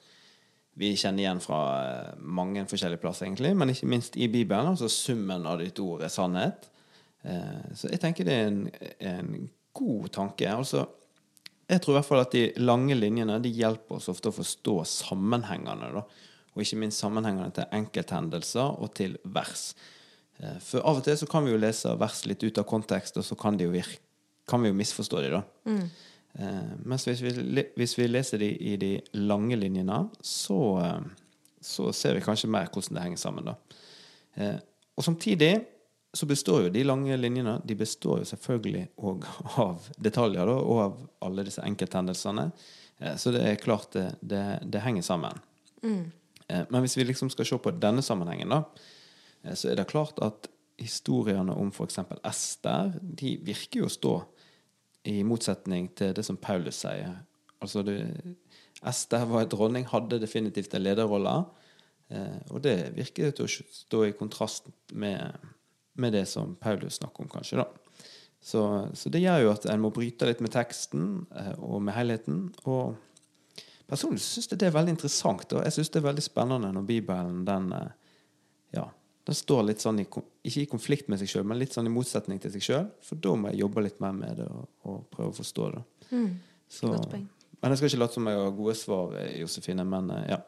vi 0.78 0.92
kjenner 0.96 1.24
igjen 1.24 1.40
fra 1.42 1.62
eh, 1.86 2.20
mange 2.20 2.66
forskjellige 2.68 3.02
plasser, 3.02 3.26
egentlig, 3.26 3.56
men 3.56 3.70
ikke 3.70 3.88
minst 3.88 4.18
i 4.18 4.28
Bibelen. 4.28 4.68
Altså 4.68 4.90
summen 4.92 5.48
av 5.48 5.64
ditt 5.64 5.80
ord 5.80 6.04
er 6.04 6.12
sannhet. 6.14 6.70
Uh, 7.28 7.74
så 7.76 7.90
jeg 7.90 8.00
tenker 8.00 8.24
det 8.24 8.34
er 8.34 8.46
en, 8.48 8.60
en 9.02 9.50
god 9.76 10.08
tanke. 10.16 10.48
Altså, 10.48 10.86
jeg 11.68 11.82
tror 11.82 11.96
i 11.96 11.98
hvert 11.98 12.08
fall 12.08 12.22
at 12.22 12.36
de 12.36 12.44
lange 12.62 12.96
linjene 12.96 13.40
de 13.44 13.50
hjelper 13.52 13.98
oss 13.98 14.08
ofte 14.12 14.30
å 14.30 14.36
forstå 14.36 14.76
sammenhengene. 14.88 15.90
da 15.98 16.06
og 16.58 16.66
ikke 16.66 16.80
minst 16.82 17.04
sammenhengene 17.04 17.52
til 17.54 17.70
enkelthendelser 17.78 18.82
og 18.82 18.90
til 18.98 19.16
vers. 19.24 19.70
Eh, 20.42 20.58
for 20.64 20.86
av 20.86 21.00
og 21.00 21.06
til 21.06 21.18
så 21.20 21.30
kan 21.30 21.46
vi 21.46 21.54
jo 21.54 21.62
lese 21.62 21.94
vers 22.00 22.24
litt 22.30 22.44
ut 22.44 22.58
av 22.62 22.68
kontekst, 22.70 23.18
og 23.18 23.26
så 23.26 23.38
kan, 23.40 23.58
jo, 23.62 23.70
virke, 23.74 24.02
kan 24.50 24.64
vi 24.64 24.72
jo 24.72 24.78
misforstå 24.78 25.22
de 25.26 25.32
da. 25.36 25.44
Mm. 25.70 25.86
Eh, 26.38 26.74
mens 26.90 27.08
hvis 27.08 27.24
vi, 27.26 27.64
hvis 27.78 27.96
vi, 27.98 28.10
leser 28.10 28.42
de 28.42 28.52
i 28.74 28.76
de 28.82 28.92
lange 29.22 29.58
linjene, 29.58 30.04
så, 30.22 30.60
eh, 30.82 31.48
så 31.62 31.92
ser 31.94 32.18
vi 32.18 32.26
kanskje 32.26 32.52
mer 32.54 32.70
hvordan 32.72 32.98
det 32.98 33.08
henger 33.08 33.24
sammen. 33.24 33.52
da. 33.54 33.58
Og 34.98 35.04
samtidig 35.06 35.56
så 36.14 36.26
består 36.30 36.64
jo 36.64 36.74
de 36.74 36.84
lange 36.86 37.16
linjene 37.18 37.56
de 37.66 37.76
består 37.78 38.22
jo 38.22 38.28
selvfølgelig 38.30 38.84
òg 38.98 39.26
av 39.66 39.88
detaljer 39.98 40.50
da, 40.50 40.58
og 40.58 40.82
av 40.84 41.00
alle 41.26 41.46
disse 41.46 41.62
enkelthendelsene. 41.66 42.52
Så 43.18 43.34
det 43.34 43.44
er 43.46 43.60
klart 43.62 43.92
det, 43.94 44.08
det, 44.22 44.44
det 44.66 44.82
henger 44.82 45.06
sammen. 45.06 45.42
Mm. 45.84 46.06
Eh, 46.48 46.64
men 46.70 46.84
hvis 46.84 46.98
vi 46.98 47.06
liksom 47.08 47.32
skal 47.34 47.48
se 47.48 47.60
på 47.62 47.74
denne 47.82 48.04
sammenhengen, 48.06 48.54
da, 48.54 48.64
eh, 49.44 49.56
så 49.56 49.72
er 49.72 49.80
det 49.80 49.90
klart 49.92 50.20
at 50.24 50.50
historiene 50.78 51.56
om 51.58 51.72
f.eks. 51.74 52.00
Ester 52.28 52.94
de 53.02 53.38
virker 53.44 53.82
jo 53.82 53.90
å 53.90 53.94
stå 53.94 54.16
i 55.10 55.22
motsetning 55.26 55.90
til 55.98 56.14
det 56.16 56.26
som 56.26 56.38
Paulus 56.38 56.84
sier. 56.84 57.22
Altså 57.64 57.82
det, 57.86 57.98
Ester 58.86 59.26
var 59.26 59.46
en 59.46 59.52
dronning, 59.52 59.88
hadde 59.90 60.22
definitivt 60.22 60.76
en 60.78 60.86
lederrolle. 60.86 61.40
Eh, 62.14 62.40
og 62.54 62.62
det 62.64 62.94
virker 62.96 63.34
til 63.36 63.48
å 63.48 63.52
stå 63.82 64.06
i 64.06 64.16
kontrast 64.16 64.70
med, 64.94 65.50
med, 65.98 66.14
det 66.14 66.28
som 66.30 66.56
Paulus 66.62 67.02
snakker 67.02 67.26
om, 67.26 67.32
kanskje. 67.32 67.64
da. 67.64 67.68
Så, 68.48 68.62
så, 68.96 69.10
det 69.12 69.24
gjør 69.24 69.42
jo 69.44 69.52
at 69.52 69.66
en 69.68 69.82
må 69.82 69.90
bryte 69.92 70.28
litt 70.30 70.40
med 70.46 70.54
teksten 70.54 71.26
og 71.58 71.82
med 71.84 71.98
helheten. 71.98 72.46
Og 72.70 72.94
personlig 73.88 74.24
syns 74.24 74.50
jeg 74.52 74.60
det 74.60 74.70
er 74.70 74.76
veldig 74.76 74.96
interessant, 74.96 75.54
og 75.56 75.64
jeg 75.66 75.76
syns 75.78 75.92
det 75.94 76.02
er 76.02 76.08
veldig 76.10 76.26
spennende 76.26 76.72
når 76.76 76.88
Bibelen 76.88 77.44
den, 77.48 77.70
eh, 77.78 78.18
ja, 78.78 78.84
den 79.28 79.38
står 79.38 79.64
litt 79.70 79.84
sånn 79.84 80.02
i, 80.04 80.06
ikke 80.08 80.64
i 80.64 80.70
konflikt 80.72 81.10
med 81.12 81.22
seg 81.22 81.32
sjøl, 81.32 81.48
men 81.48 81.60
litt 81.60 81.76
sånn 81.76 81.90
i 81.90 81.94
motsetning 81.94 82.42
til 82.44 82.54
seg 82.54 82.66
sjøl. 82.68 82.92
For 83.04 83.20
da 83.24 83.34
må 83.36 83.52
jeg 83.52 83.62
jobbe 83.64 83.84
litt 83.84 83.98
mer 84.04 84.14
med 84.16 84.42
det 84.42 84.48
og, 84.48 84.68
og 84.88 85.02
prøve 85.14 85.34
å 85.34 85.40
forstå 85.40 85.72
det. 85.76 85.82
Mm. 86.12 86.30
Så, 86.72 86.92
men 86.92 87.74
jeg 87.74 87.80
skal 87.80 87.92
ikke 87.92 88.04
late 88.04 88.20
som 88.20 88.30
jeg 88.32 88.40
har 88.40 88.54
gode 88.56 88.76
svar, 88.80 89.18
Josefine. 89.36 89.84
Men 89.88 90.12
ja, 90.28 90.40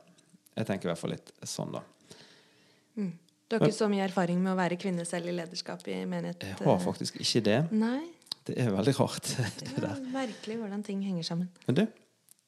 jeg 0.55 0.67
tenker 0.67 0.87
i 0.87 0.91
hvert 0.93 1.01
fall 1.01 1.15
litt 1.15 1.33
sånn, 1.47 1.75
da. 1.75 1.83
Mm. 2.99 3.11
Du 3.49 3.55
har 3.55 3.65
ikke 3.65 3.79
så 3.79 3.87
mye 3.89 4.03
erfaring 4.05 4.41
med 4.43 4.53
å 4.53 4.57
være 4.59 4.77
kvinne 4.77 5.03
selv 5.09 5.31
i 5.31 5.33
lederskap 5.33 5.81
i 5.89 6.03
menighet? 6.05 6.43
Jeg 6.45 6.67
har 6.67 6.81
faktisk 6.83 7.17
ikke 7.23 7.41
det. 7.47 7.59
Nei. 7.73 8.03
Det 8.45 8.55
er 8.61 8.69
veldig 8.73 8.93
rart, 8.97 9.25
det, 9.59 9.71
det 9.75 9.87
er 9.89 9.97
Merkelig 10.13 10.57
hvordan 10.61 10.83
ting 10.85 11.01
henger 11.05 11.25
sammen. 11.25 11.49
Men 11.67 11.77
du, 11.79 11.81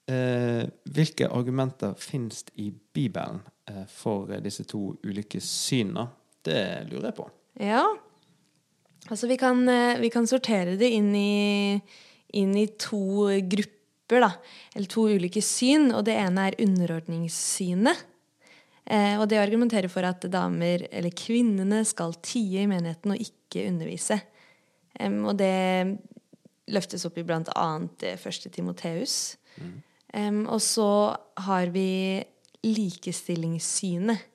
eh, 0.10 0.64
hvilke 0.94 1.28
argumenter 1.30 1.94
finnes 2.00 2.46
i 2.56 2.70
Bibelen 2.72 3.42
eh, 3.70 3.84
for 3.90 4.32
disse 4.44 4.66
to 4.70 4.96
ulike 5.04 5.42
synene? 5.44 6.08
Det 6.42 6.88
lurer 6.90 7.12
jeg 7.12 7.18
på. 7.20 7.28
Ja. 7.62 7.84
Altså, 9.10 9.28
vi 9.30 9.38
kan, 9.38 9.62
eh, 9.70 10.00
vi 10.02 10.10
kan 10.14 10.30
sortere 10.30 10.78
det 10.80 10.90
inn 10.96 11.14
i, 11.16 11.82
inn 12.38 12.56
i 12.58 12.66
to 12.80 13.30
grupper 13.52 13.80
grupper, 14.12 14.20
da, 14.20 14.32
eller 14.76 14.88
to 14.88 15.08
ulike 15.10 15.42
syn. 15.42 15.92
Og 15.94 16.06
det 16.06 16.16
ene 16.16 16.50
er 16.50 16.60
underordningssynet. 16.60 18.06
Eh, 18.86 19.20
og 19.20 19.30
det 19.30 19.40
argumenterer 19.40 19.90
for 19.90 20.04
at 20.04 20.22
damer, 20.32 20.88
eller 20.92 21.12
kvinnene, 21.12 21.86
skal 21.86 22.14
tie 22.22 22.64
i 22.64 22.68
menigheten 22.68 23.12
og 23.12 23.22
ikke 23.22 23.68
undervise. 23.70 24.20
Um, 25.00 25.26
og 25.26 25.38
det 25.38 25.98
løftes 26.68 27.06
opp 27.06 27.18
i 27.18 27.24
bl.a. 27.24 27.70
første 28.18 28.50
Timoteus. 28.50 29.38
Mm. 29.58 29.82
Um, 30.14 30.44
og 30.52 30.60
så 30.64 31.16
har 31.48 31.72
vi 31.74 32.24
likestillingssynet. 32.68 34.28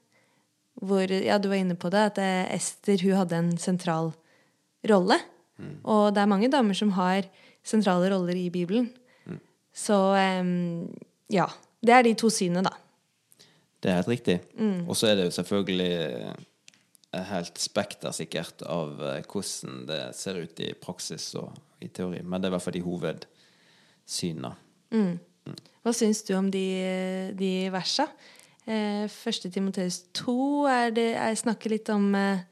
Hvor 0.76 1.08
Ja, 1.08 1.38
du 1.38 1.48
var 1.48 1.56
inne 1.56 1.76
på 1.76 1.88
det, 1.88 2.02
at 2.12 2.18
eh, 2.20 2.54
Ester 2.54 3.00
hun 3.00 3.16
hadde 3.16 3.36
en 3.36 3.54
sentral 3.56 4.10
rolle. 4.88 5.16
Mm. 5.56 5.78
Og 5.88 6.12
det 6.12 6.20
er 6.20 6.28
mange 6.28 6.50
damer 6.52 6.76
som 6.76 6.90
har 6.98 7.24
sentrale 7.64 8.10
roller 8.12 8.36
i 8.36 8.50
Bibelen. 8.52 8.90
Så 9.76 9.96
um, 10.40 10.88
ja. 11.32 11.46
Det 11.86 11.92
er 11.92 12.06
de 12.06 12.14
to 12.18 12.30
synene, 12.32 12.64
da. 12.64 12.72
Det 13.82 13.90
er 13.90 13.98
helt 14.00 14.10
riktig. 14.10 14.40
Mm. 14.58 14.88
Og 14.88 14.96
så 14.96 15.10
er 15.10 15.18
det 15.18 15.26
jo 15.28 15.34
selvfølgelig 15.36 15.90
eh, 16.00 17.26
helt 17.30 17.60
spektersikkert 17.60 18.64
av 18.66 18.96
eh, 19.04 19.20
hvordan 19.28 19.84
det 19.86 20.00
ser 20.18 20.40
ut 20.40 20.62
i 20.64 20.72
praksis 20.80 21.28
og 21.38 21.52
i 21.84 21.90
teori. 21.92 22.22
Men 22.24 22.40
det 22.40 22.48
er 22.48 22.54
i 22.54 22.56
hvert 22.56 22.64
fall 22.64 22.78
de 22.78 22.84
hovedsynene. 22.86 24.52
Mm. 24.96 25.12
Hva 25.84 25.94
syns 25.94 26.22
du 26.26 26.34
om 26.38 26.50
de, 26.50 26.66
de 27.38 27.50
versa? 27.74 28.08
Eh, 28.66 29.06
første 29.12 29.50
Timoteus 29.54 30.02
2 30.18 30.36
er 30.70 30.94
det, 30.96 31.08
er 31.14 31.38
snakker 31.38 31.76
litt 31.76 31.90
om, 31.94 32.08
eh, 32.18 32.42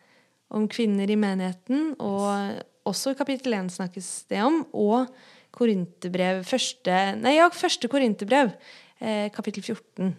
om, 0.54 0.68
kvinner 0.70 1.10
i 1.10 1.18
menigheten. 1.18 1.94
Og 1.98 2.60
også 2.86 3.16
kapittel 3.18 3.56
1 3.58 3.72
snakkes 3.74 4.10
det 4.30 4.42
om. 4.44 4.62
Og 4.72 5.08
Korinterbrev 5.54 6.42
første 6.46 6.94
Nei, 7.20 7.36
ja, 7.36 7.48
første 7.54 7.90
Korinterbrev, 7.90 8.54
eh, 9.00 9.30
kapittel 9.34 9.62
14. 9.62 10.14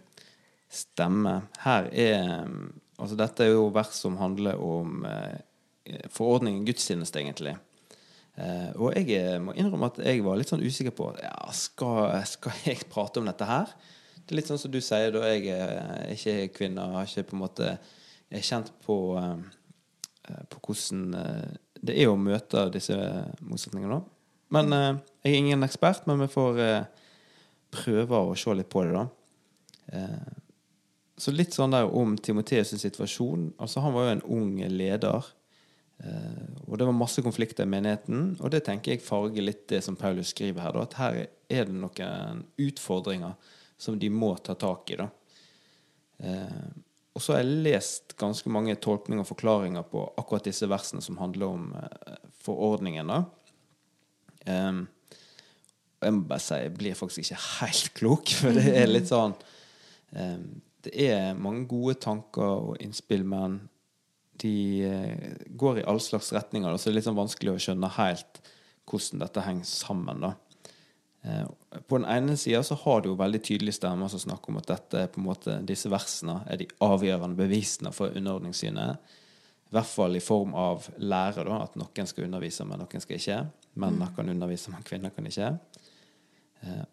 Stemmer. 0.71 1.47
Her 1.63 1.87
er 1.91 2.49
Altså, 2.95 3.17
dette 3.19 3.43
er 3.43 3.51
jo 3.51 3.69
vers 3.75 3.97
som 3.99 4.15
handler 4.19 4.59
om 4.61 5.03
eh, 5.07 6.03
forordning 6.13 6.61
i 6.61 6.67
gudstjeneste, 6.69 7.19
egentlig. 7.19 7.55
Eh, 8.35 8.71
og 8.75 8.95
jeg 8.97 9.11
eh, 9.15 9.37
må 9.39 9.55
innrømme 9.55 9.91
at 9.93 9.99
jeg 10.03 10.23
var 10.25 10.39
litt 10.39 10.51
sånn 10.51 10.63
usikker 10.65 10.95
på 10.95 11.11
ja, 11.21 11.35
skal, 11.55 12.15
skal 12.27 12.63
jeg 12.67 12.87
prate 12.91 13.21
om 13.21 13.29
dette 13.29 13.47
her. 13.47 13.75
Det 14.25 14.33
er 14.33 14.39
litt 14.41 14.49
sånn 14.49 14.59
som 14.59 14.73
du 14.73 14.81
sier, 14.83 15.13
da 15.13 15.27
jeg 15.29 15.53
er 15.53 16.09
ikke 16.15 16.49
kvinne 16.57 16.83
og 16.83 16.99
har 16.99 17.07
ikke 17.07 17.29
på 17.29 17.37
en 17.37 17.43
måte 17.45 17.75
er 18.35 18.43
kjent 18.43 18.71
på, 18.85 18.97
eh, 19.21 20.41
på 20.51 20.61
hvordan 20.65 21.19
eh, 21.21 21.53
det 21.85 21.97
er 22.01 22.09
å 22.09 22.17
møte 22.19 22.67
disse 22.73 22.97
motsetningene. 23.45 24.01
Men 24.53 24.73
eh, 24.73 25.03
jeg 25.25 25.33
er 25.33 25.43
ingen 25.43 25.67
ekspert, 25.67 26.07
men 26.09 26.23
vi 26.23 26.31
får 26.31 26.63
eh, 26.63 27.05
prøve 27.75 28.21
å 28.31 28.35
se 28.39 28.55
litt 28.57 28.71
på 28.71 28.85
det, 28.85 28.95
da. 28.95 29.05
Eh, 29.93 30.33
så 31.17 31.31
litt 31.31 31.55
sånn 31.55 31.71
der 31.71 31.87
om 31.87 32.17
Timoteus' 32.19 32.75
situasjon. 32.75 33.53
Altså 33.61 33.79
Han 33.85 33.93
var 33.95 34.07
jo 34.07 34.15
en 34.17 34.25
ung 34.35 34.49
leder. 34.67 35.29
Eh, 36.03 36.47
og 36.67 36.77
det 36.77 36.87
var 36.87 36.97
masse 36.97 37.23
konflikter 37.23 37.65
i 37.65 37.71
menigheten. 37.71 38.33
Og 38.41 38.51
det 38.51 38.65
tenker 38.67 38.95
jeg 38.95 39.05
farger 39.05 39.45
litt 39.45 39.65
det 39.71 39.81
som 39.85 39.97
Paulus 39.99 40.33
skriver 40.33 40.65
her. 40.65 40.75
Da, 40.75 40.85
at 40.85 40.97
her 40.99 41.19
er 41.25 41.69
det 41.69 41.77
noen 41.77 42.43
utfordringer 42.61 43.35
som 43.77 43.99
de 43.99 44.09
må 44.11 44.33
ta 44.43 44.57
tak 44.59 44.91
i. 44.91 44.99
da. 44.99 45.09
Eh, 46.23 46.65
og 47.15 47.23
så 47.23 47.35
har 47.35 47.43
jeg 47.43 47.63
lest 47.63 48.17
ganske 48.19 48.51
mange 48.51 48.75
tolkninger 48.75 49.23
og 49.23 49.29
forklaringer 49.29 49.85
på 49.87 50.01
akkurat 50.19 50.47
disse 50.49 50.67
versene 50.67 51.03
som 51.03 51.19
handler 51.21 51.47
om 51.47 51.71
eh, 51.79 52.19
forordningen. 52.43 53.11
da. 53.11 53.23
Um, 54.45 54.83
jeg 56.03 56.13
må 56.13 56.27
bare 56.29 56.43
si 56.43 56.57
jeg 56.59 56.73
blir 56.75 56.97
faktisk 56.97 57.23
ikke 57.23 57.39
helt 57.63 57.87
klok, 57.97 58.33
for 58.37 58.53
det 58.53 58.67
er 58.77 58.85
litt 58.85 59.07
sånn 59.09 59.31
Det 60.85 60.91
er 61.01 61.31
mange 61.33 61.63
gode 61.65 61.95
tanker 61.97 62.45
og 62.67 62.75
innspill, 62.83 63.23
men 63.25 63.55
de 64.41 64.55
uh, 64.85 65.35
går 65.57 65.81
i 65.81 65.85
all 65.89 66.01
slags 66.03 66.31
retninger. 66.35 66.77
Så 66.77 66.89
det 66.89 66.93
er 66.93 66.97
litt 66.99 67.07
sånn 67.09 67.19
vanskelig 67.19 67.55
å 67.55 67.61
skjønne 67.67 67.91
helt 67.97 68.41
hvordan 68.85 69.23
dette 69.23 69.45
henger 69.45 69.69
sammen. 69.69 70.25
da. 70.25 70.33
Uh, 71.25 71.81
på 71.87 71.99
den 71.99 72.07
ene 72.11 72.37
sida 72.37 72.61
så 72.63 72.77
har 72.83 73.01
du 73.01 73.11
jo 73.11 73.19
veldig 73.19 73.41
tydelige 73.43 73.79
stemmer 73.79 74.11
som 74.11 74.21
snakker 74.21 74.53
om 74.53 74.59
at 74.61 74.69
dette 74.69 75.05
på 75.13 75.21
en 75.21 75.27
måte, 75.27 75.59
disse 75.65 75.89
versene 75.91 76.41
er 76.45 76.61
de 76.61 76.69
avgjørende 76.85 77.39
bevisene 77.39 77.93
for 77.95 78.13
underordningssynet. 78.13 79.13
I 79.65 79.73
hvert 79.73 79.89
fall 79.89 80.15
i 80.15 80.23
form 80.23 80.53
av 80.55 80.85
lære, 81.01 81.43
da, 81.47 81.63
at 81.65 81.73
noen 81.79 82.07
skal 82.07 82.27
undervise, 82.27 82.65
men 82.67 82.79
noen 82.83 83.01
skal 83.03 83.17
ikke. 83.17 83.39
Menn 83.81 83.97
mm. 83.99 84.11
kan 84.15 84.29
undervise, 84.31 84.71
men 84.71 84.85
kvinner 84.85 85.11
kan 85.11 85.25
ikke. 85.27 85.49
Eh, 86.61 86.83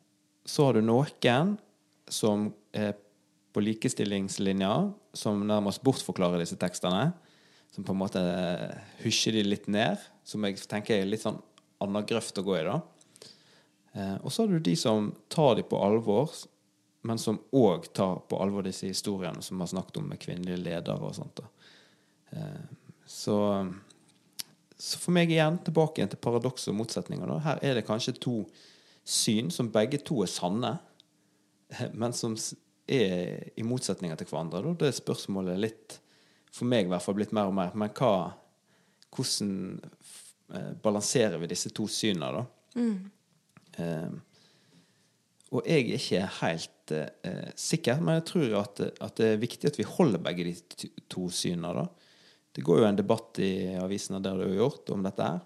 så 0.48 0.66
har 0.66 0.78
du 0.78 0.86
noen 0.86 1.52
som 2.10 2.48
er 2.74 2.96
på 3.52 3.62
likestillingslinja, 3.62 4.72
som 5.12 5.44
nærmest 5.46 5.84
bortforklarer 5.84 6.40
disse 6.40 6.56
tekstene. 6.58 7.12
Som 7.72 7.84
på 7.88 7.94
en 7.94 8.02
måte 8.02 8.22
husjer 9.02 9.38
de 9.38 9.46
litt 9.46 9.68
ned. 9.72 10.00
Som 10.28 10.44
jeg 10.46 10.60
tenker 10.68 11.00
er 11.00 11.08
litt 11.08 11.24
sånn 11.24 11.40
annen 11.82 12.06
grøft 12.06 12.38
å 12.38 12.46
gå 12.46 12.58
i. 12.60 12.64
da. 12.68 12.80
Eh, 13.92 14.16
og 14.22 14.32
så 14.32 14.44
har 14.44 14.52
du 14.52 14.60
de 14.60 14.76
som 14.76 15.10
tar 15.32 15.56
de 15.58 15.64
på 15.68 15.80
alvor, 15.82 16.32
men 17.02 17.18
som 17.18 17.40
òg 17.52 17.90
tar 17.92 18.22
på 18.28 18.38
alvor 18.40 18.64
disse 18.66 18.88
historiene 18.88 19.42
som 19.42 19.56
vi 19.56 19.64
har 19.64 19.72
snakket 19.72 19.98
om 20.00 20.12
med 20.12 20.20
kvinnelige 20.22 20.62
ledere 20.62 21.08
og 21.08 21.16
sånt. 21.16 21.42
da. 21.42 21.72
Eh, 22.32 22.62
så, 23.06 23.36
så, 24.76 24.98
for 24.98 25.12
meg 25.16 25.32
igjen 25.32 25.58
tilbake 25.66 26.00
igjen 26.00 26.12
til 26.14 26.22
paradokser 26.22 26.72
og 26.72 26.80
motsetninger. 26.80 27.28
Da. 27.28 27.40
Her 27.48 27.64
er 27.66 27.78
det 27.78 27.86
kanskje 27.88 28.16
to 28.20 28.36
syn 29.04 29.50
som 29.50 29.72
begge 29.74 30.00
to 30.06 30.22
er 30.22 30.30
sanne, 30.30 30.76
men 32.00 32.14
som 32.16 32.36
er 32.86 33.50
i 33.58 33.66
motsetninger 33.66 34.16
til 34.18 34.30
hverandre. 34.30 34.62
Da. 34.64 34.78
Det 34.84 34.92
er 34.92 35.02
spørsmålet 35.02 35.60
litt, 35.60 35.98
for 36.52 36.68
meg 36.68 36.86
i 36.86 36.92
hvert 36.92 37.04
fall, 37.04 37.16
blitt 37.18 37.32
mer 37.36 37.50
og 37.50 37.56
mer. 37.56 37.72
Men 37.78 37.92
hva, 37.96 38.12
hvordan 39.12 39.54
eh, 40.52 40.72
balanserer 40.84 41.40
vi 41.40 41.50
disse 41.52 41.72
to 41.74 41.88
synene, 41.90 42.42
da? 42.42 42.44
Mm. 42.76 42.98
Eh, 43.80 44.12
og 45.52 45.68
jeg 45.68 45.84
er 45.84 45.98
ikke 45.98 46.26
helt 46.38 46.92
eh, 46.96 47.48
sikker, 47.60 48.00
men 48.00 48.18
jeg 48.18 48.28
tror 48.30 48.58
at, 48.62 48.84
at, 48.88 49.16
det 49.20 49.34
er 49.34 49.42
viktig 49.42 49.68
at 49.68 49.80
vi 49.80 49.88
holder 49.88 50.22
begge 50.24 50.48
de 50.48 50.92
to 51.12 51.28
synene. 51.32 51.74
da. 51.82 51.86
Det 52.52 52.64
går 52.64 52.80
jo 52.80 52.86
en 52.88 53.00
debatt 53.00 53.40
i 53.44 53.52
avisene 53.80 54.20
der 54.24 54.40
det 54.40 54.48
er 54.48 54.60
gjort 54.62 54.92
om 54.94 55.04
dette 55.04 55.28
her. 55.28 55.40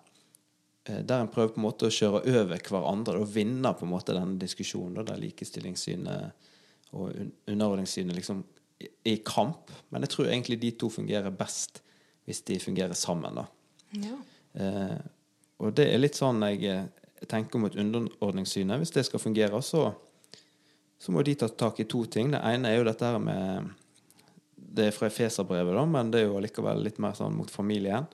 Eh, 0.86 1.00
der 1.02 1.24
en 1.24 1.30
prøver 1.32 1.54
på 1.54 1.60
en 1.62 1.66
måte 1.66 1.88
å 1.88 1.94
kjøre 1.94 2.22
over 2.22 2.62
hverandre 2.70 3.18
og 3.22 3.32
vinne 3.34 3.74
på 3.74 3.86
en 3.86 3.94
måte 3.94 4.14
denne 4.14 4.38
diskusjonen, 4.42 5.06
der 5.06 5.22
likestillingssynet 5.22 6.52
og 6.96 7.10
underordningssynet 7.50 8.14
liksom 8.14 8.44
i 9.06 9.16
kamp, 9.24 9.70
men 9.88 10.04
jeg 10.04 10.12
tror 10.12 10.28
egentlig 10.28 10.58
de 10.60 10.72
to 10.76 10.90
fungerer 10.92 11.32
best 11.32 11.80
hvis 12.26 12.42
de 12.48 12.58
fungerer 12.60 12.96
sammen. 12.98 13.38
Ja. 13.94 14.16
Eh, 14.58 14.98
og 15.62 15.72
det 15.78 15.86
er 15.88 16.00
litt 16.02 16.18
sånn 16.18 16.42
jeg, 16.50 16.64
jeg 16.66 17.28
tenker 17.30 17.58
om 17.58 17.68
et 17.68 17.78
underordningssyn. 17.80 18.74
Hvis 18.82 18.92
det 18.96 19.06
skal 19.06 19.22
fungere, 19.22 19.60
så, 19.62 19.88
så, 20.98 21.14
må 21.14 21.22
de 21.24 21.36
ta 21.38 21.48
tak 21.48 21.80
i 21.80 21.88
to 21.88 22.02
ting. 22.10 22.32
Det 22.34 22.42
ene 22.50 22.72
er 22.72 22.80
jo 22.80 22.88
dette 22.88 23.12
her 23.12 23.22
med 23.22 23.70
Det 24.56 24.90
er 24.90 24.96
fra 24.96 25.08
Efeserbrevet, 25.08 25.78
men 25.88 26.10
det 26.12 26.20
er 26.20 26.26
jo 26.26 26.42
likevel 26.42 26.82
litt 26.84 26.98
mer 27.00 27.14
sånn 27.16 27.36
mot 27.36 27.50
familien. 27.50 28.10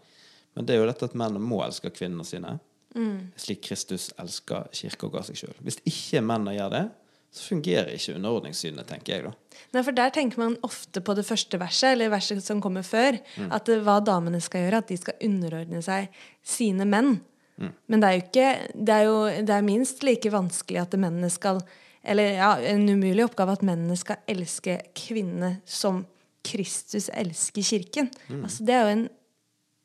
Men 0.52 0.68
det 0.68 0.76
er 0.76 0.82
jo 0.82 0.90
dette 0.90 1.08
at 1.08 1.16
mennene 1.16 1.42
må 1.42 1.62
elske 1.64 1.90
kvinnene 1.90 2.26
sine. 2.28 2.58
Mm. 2.94 3.32
Slik 3.40 3.64
Kristus 3.64 4.10
elsker 4.20 4.68
kirka 4.76 5.08
og 5.08 5.16
ga 5.16 5.24
seg 5.26 5.40
sjøl. 5.40 5.56
Hvis 5.64 5.80
ikke 5.88 6.20
mennene 6.20 6.54
gjør 6.58 6.74
det, 6.76 6.84
så 7.32 7.48
fungerer 7.48 7.94
ikke 7.96 8.18
underordningssynet, 8.18 8.84
tenker 8.88 9.14
jeg 9.14 9.24
da. 9.24 9.30
Nei, 9.72 9.82
for 9.86 9.96
der 9.96 10.12
tenker 10.12 10.40
man 10.42 10.58
ofte 10.66 11.00
på 11.00 11.14
det 11.16 11.24
første 11.24 11.56
verset, 11.60 11.94
eller 11.94 12.12
verset 12.12 12.42
som 12.44 12.60
kommer 12.60 12.84
før. 12.84 13.16
Mm. 13.40 13.46
At 13.56 13.70
hva 13.86 13.96
damene 14.04 14.40
skal 14.44 14.66
gjøre, 14.66 14.82
at 14.82 14.90
de 14.92 14.98
skal 15.00 15.24
underordne 15.24 15.80
seg 15.84 16.12
sine 16.44 16.84
menn. 16.88 17.14
Mm. 17.56 17.72
Men 17.88 18.02
det 18.02 18.08
er 18.08 18.16
jo 18.16 18.24
ikke 18.26 18.50
det 18.74 18.98
er, 18.98 19.06
jo, 19.08 19.16
det 19.48 19.56
er 19.56 19.64
minst 19.64 20.04
like 20.04 20.32
vanskelig 20.32 20.82
at 20.82 20.94
mennene 20.96 21.28
skal 21.30 21.60
Eller 22.02 22.32
ja, 22.34 22.54
en 22.72 22.88
umulig 22.88 23.22
oppgave 23.22 23.52
at 23.54 23.62
mennene 23.62 23.94
skal 23.94 24.24
elske 24.26 24.80
kvinnene 24.98 25.60
som 25.68 26.00
Kristus 26.42 27.06
elsker 27.14 27.62
kirken. 27.62 28.08
Mm. 28.26 28.40
Altså, 28.42 28.64
det 28.66 28.74
er 28.74 28.82
jo 28.82 28.94
en 28.96 29.04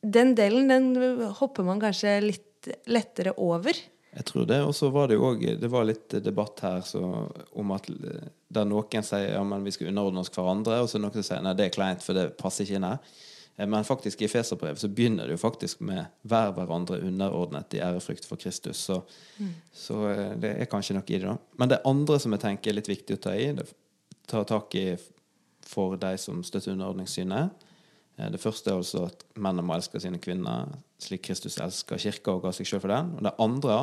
Den 0.01 0.33
delen 0.35 0.71
den 0.71 1.21
hopper 1.37 1.65
man 1.67 1.79
kanskje 1.81 2.19
litt 2.23 2.71
lettere 2.89 3.33
over. 3.37 3.77
Jeg 4.15 4.25
tror 4.25 4.45
det. 4.49 4.59
Og 4.65 4.73
så 4.75 4.89
var 4.93 5.09
det 5.09 5.17
jo 5.17 5.27
òg 5.29 5.43
Det 5.61 5.69
var 5.69 5.85
litt 5.85 6.17
debatt 6.23 6.59
her 6.65 6.81
så, 6.85 7.01
om 7.51 7.73
at 7.75 7.89
der 8.47 8.67
noen 8.67 9.05
sier 9.05 9.33
ja, 9.35 9.43
men 9.45 9.65
vi 9.65 9.73
skal 9.75 9.91
underordne 9.91 10.23
oss 10.23 10.33
hverandre, 10.33 10.81
og 10.81 10.89
så 10.89 11.01
noen 11.01 11.19
som 11.19 11.25
sier 11.27 11.43
nei, 11.45 11.55
det 11.57 11.67
er 11.67 11.75
kleint, 11.75 12.05
for 12.05 12.17
det 12.17 12.31
passer 12.39 12.65
ikke 12.65 12.79
inn 12.79 12.87
her. 12.87 13.01
Eh, 13.57 13.67
men 13.67 13.87
faktisk 13.87 14.21
i 14.21 14.29
Feserbrevet 14.31 14.81
så 14.81 14.89
begynner 14.89 15.27
det 15.27 15.37
jo 15.37 15.43
faktisk 15.43 15.79
med 15.79 16.05
'vær 16.23 16.53
hverandre 16.55 17.01
underordnet 17.01 17.73
i 17.73 17.83
ærefrykt 17.83 18.25
for 18.25 18.37
Kristus'. 18.37 18.85
Så, 18.89 19.01
mm. 19.39 19.53
så, 19.73 20.07
eh, 20.09 20.35
det 20.35 20.55
er 20.61 20.71
kanskje 20.71 20.95
noe 20.97 21.07
i 21.07 21.19
det, 21.19 21.27
da. 21.27 21.37
Men 21.57 21.69
det 21.69 21.81
andre 21.85 22.19
som 22.19 22.31
jeg 22.31 22.41
tenker 22.41 22.71
er 22.71 22.79
litt 22.79 22.89
viktig 22.89 23.17
å 23.17 23.21
ta 23.21 23.35
i, 23.35 23.51
det 23.51 23.67
ta 24.27 24.43
tak 24.43 24.75
i 24.75 24.97
for 25.67 25.95
de 25.99 26.17
som 26.17 26.43
støtter 26.43 26.71
underordningssynet. 26.71 27.49
Eh, 28.17 28.29
det 28.31 28.41
første 28.41 28.71
er 28.71 28.79
altså 28.79 29.05
at 29.07 29.23
mennene 29.35 29.65
må 29.67 29.75
elske 29.77 29.99
sine 29.99 30.19
kvinner 30.19 30.67
slik 31.01 31.27
Kristus 31.27 31.59
elsker 31.61 32.01
kirka 32.01 32.35
og 32.35 32.45
ga 32.45 32.53
seg 32.55 32.69
sjøl 32.69 32.81
for 32.83 32.93
den. 32.93 33.13
Og 33.17 33.25
det 33.27 33.35
andre 33.43 33.79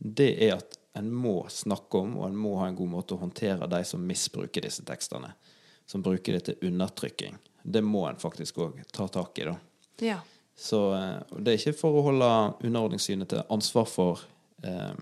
det 0.00 0.30
er 0.46 0.56
at 0.56 0.78
en 0.98 1.10
må 1.12 1.44
snakke 1.52 2.00
om 2.00 2.16
og 2.18 2.26
en 2.26 2.38
må 2.40 2.56
ha 2.58 2.66
en 2.70 2.76
god 2.78 2.90
måte 2.90 3.14
å 3.14 3.20
håndtere 3.20 3.68
de 3.70 3.82
som 3.86 4.02
misbruker 4.06 4.64
disse 4.64 4.84
tekstene. 4.86 5.32
Som 5.86 6.02
bruker 6.06 6.36
det 6.36 6.44
til 6.46 6.68
undertrykking. 6.70 7.36
Det 7.62 7.82
må 7.84 8.06
en 8.08 8.20
faktisk 8.20 8.60
òg 8.64 8.80
ta 8.94 9.06
tak 9.12 9.38
i. 9.42 9.48
da. 9.50 9.56
Ja. 10.00 10.18
Så 10.56 10.80
eh, 10.96 11.36
Det 11.36 11.52
er 11.52 11.60
ikke 11.60 11.78
for 11.78 11.98
å 11.98 12.04
holde 12.10 12.30
underordningssynet 12.64 13.30
til 13.32 13.44
ansvar 13.52 13.86
for 13.90 14.24
eh, 14.64 14.96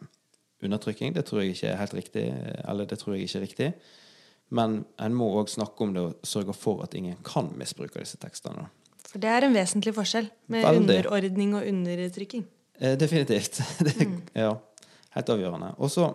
undertrykking. 0.65 1.15
Det 1.15 1.25
tror 1.29 1.43
jeg 1.43 1.57
ikke 1.57 1.73
er 1.73 1.81
helt 1.83 1.97
riktig. 1.99 2.27
Eller 2.65 2.89
det 2.89 3.01
tror 3.01 3.17
jeg 3.17 3.29
ikke 3.29 3.39
er 3.39 3.47
riktig. 3.47 3.71
Men 4.49 4.83
en 4.97 5.17
må 5.17 5.29
òg 5.39 5.51
snakke 5.53 5.85
om 5.85 5.95
det 5.95 6.05
og 6.05 6.27
sørge 6.27 6.57
for 6.57 6.83
at 6.85 6.95
ingen 6.97 7.19
kan 7.27 7.51
misbruke 7.61 8.01
disse 8.01 8.21
tekstene. 8.21 8.69
For 9.09 9.23
det 9.23 9.31
er 9.33 9.47
en 9.47 9.57
vesentlig 9.57 9.95
forskjell 9.97 10.29
med 10.53 10.65
Veldig. 10.67 10.83
underordning 10.83 11.55
og 11.57 11.69
undertrykking. 11.69 12.47
Eh, 12.79 12.97
definitivt. 13.01 13.61
det, 13.87 13.95
mm. 14.05 14.19
Ja, 14.37 14.55
helt 15.17 15.37
avgjørende. 15.37 15.75
Og 15.79 15.91
så 15.91 16.11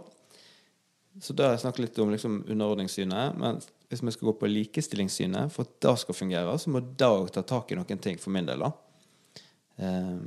så 1.21 1.33
da 1.37 1.45
har 1.45 1.51
jeg 1.53 1.61
snakket 1.61 1.83
litt 1.83 1.99
om 2.01 2.09
liksom, 2.09 2.39
underordningssynet. 2.49 3.35
Men 3.37 3.59
hvis 3.89 4.01
vi 4.01 4.13
skal 4.15 4.31
gå 4.31 4.33
på 4.41 4.49
likestillingssynet, 4.49 5.51
for 5.53 5.67
at 5.67 5.75
det 5.85 5.93
skal 6.01 6.17
fungere, 6.17 6.55
så 6.57 6.73
må 6.73 6.81
det 6.81 7.09
òg 7.09 7.29
ta 7.33 7.43
tak 7.45 7.69
i 7.71 7.77
noen 7.77 8.01
ting 8.01 8.17
for 8.21 8.33
min 8.33 8.47
del. 8.49 8.63
da. 8.65 8.71
Eh, 9.77 10.23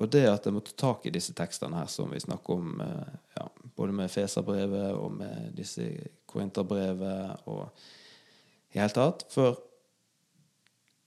og 0.00 0.08
det 0.10 0.24
at 0.30 0.46
jeg 0.48 0.56
må 0.56 0.62
ta 0.64 0.74
tak 0.80 1.06
i 1.06 1.14
disse 1.14 1.34
tekstene 1.36 1.76
her 1.76 1.90
som 1.92 2.10
vi 2.10 2.22
snakker 2.22 2.56
om, 2.56 2.80
eh, 2.80 3.16
ja, 3.36 3.46
både 3.76 3.94
med 3.94 4.10
Feserbrevet 4.10 4.94
og 4.96 5.12
med 5.12 5.52
disse 5.54 5.86
Korinterbrevet 6.26 7.46
og 7.46 7.68
i 8.74 8.78
hele 8.78 8.94
tatt. 8.96 9.26
For 9.30 9.58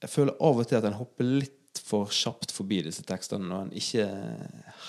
jeg 0.04 0.12
føler 0.12 0.36
av 0.44 0.60
og 0.60 0.68
til 0.68 0.80
at 0.80 0.88
en 0.90 0.98
hopper 1.00 1.28
litt 1.28 1.80
for 1.84 2.12
kjapt 2.14 2.52
forbi 2.54 2.82
disse 2.86 3.06
tekstene 3.08 3.48
når 3.48 3.66
en 3.66 3.76
ikke 3.80 4.08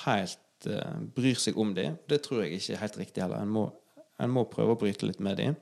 helt 0.02 0.68
uh, 0.68 0.98
bryr 1.16 1.38
seg 1.40 1.58
om 1.60 1.72
dem. 1.76 1.96
Det 2.10 2.20
tror 2.24 2.42
jeg 2.42 2.58
ikke 2.58 2.74
er 2.74 2.82
helt 2.82 2.98
riktig 3.00 3.24
heller. 3.24 3.44
En 3.44 3.54
må, 3.54 3.68
en 4.20 4.34
må 4.34 4.44
prøve 4.50 4.74
å 4.74 4.80
bryte 4.80 5.08
litt 5.08 5.22
med 5.24 5.38
dem. 5.40 5.56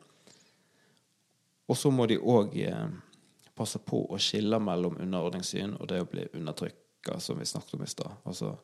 Og 1.71 1.79
så 1.79 1.93
må 1.95 2.09
de 2.11 2.19
òg 2.19 2.57
uh, 2.57 2.71
eh, 2.73 3.53
passe 3.57 3.81
på 3.85 4.03
å 4.09 4.19
skille 4.21 4.59
mellom 4.61 4.99
underordningssyn 5.05 5.77
og 5.79 5.89
det 5.93 6.01
å 6.03 6.09
bli 6.11 6.27
undertrykka, 6.33 7.21
som 7.21 7.39
vi 7.39 7.49
snakket 7.49 7.77
om 7.77 7.85
i 7.85 7.93
stad. 7.93 8.19
Altså, 8.29 8.55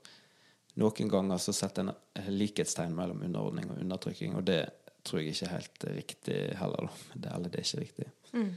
noen 0.80 1.12
ganger 1.12 1.40
så 1.42 1.54
setter 1.56 1.84
en 1.84 1.92
eh, 1.92 2.32
likhetstegn 2.32 2.96
mellom 2.96 3.22
underordning 3.28 3.70
og 3.70 3.80
undertrykking, 3.84 4.36
og 4.40 4.48
det 4.48 4.62
tror 5.06 5.22
jeg 5.22 5.34
ikke 5.34 5.46
er 5.46 5.54
helt 5.54 5.88
riktig 5.94 6.38
heller. 6.58 6.88
Det, 7.14 7.32
eller 7.32 7.52
det 7.52 7.60
er 7.60 7.68
ikke 7.68 7.84
riktig. 7.84 8.08
Mm. 8.32 8.52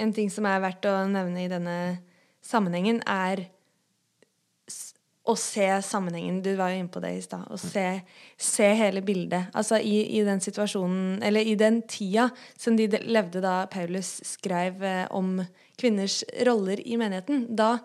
En 0.00 0.12
ting 0.16 0.30
som 0.32 0.46
er 0.48 0.62
verdt 0.62 0.88
å 0.88 0.94
nevne 1.10 1.44
i 1.44 1.50
denne 1.50 1.76
sammenhengen, 2.42 3.02
er 3.06 3.44
å 5.22 5.34
se 5.38 5.66
sammenhengen. 5.86 6.40
Du 6.42 6.50
var 6.58 6.72
jo 6.72 6.80
inne 6.80 6.92
på 6.92 7.02
det 7.02 7.12
i 7.14 7.22
stad. 7.22 7.46
Å 7.46 7.58
se, 7.60 7.84
se, 8.40 8.68
hele 8.78 9.02
bildet. 9.06 9.52
Altså 9.54 9.78
i, 9.78 10.00
i, 10.18 10.22
den 10.26 10.42
situasjonen, 10.42 11.20
eller 11.22 11.46
i 11.46 11.54
den 11.58 11.82
tida 11.86 12.28
som 12.58 12.78
de 12.78 12.88
levde 13.06 13.42
da 13.44 13.62
Paulus 13.70 14.16
skrev 14.26 14.82
eh, 14.86 15.04
om 15.14 15.36
kvinners 15.78 16.22
roller 16.48 16.82
i 16.82 16.98
menigheten, 16.98 17.46
da 17.54 17.76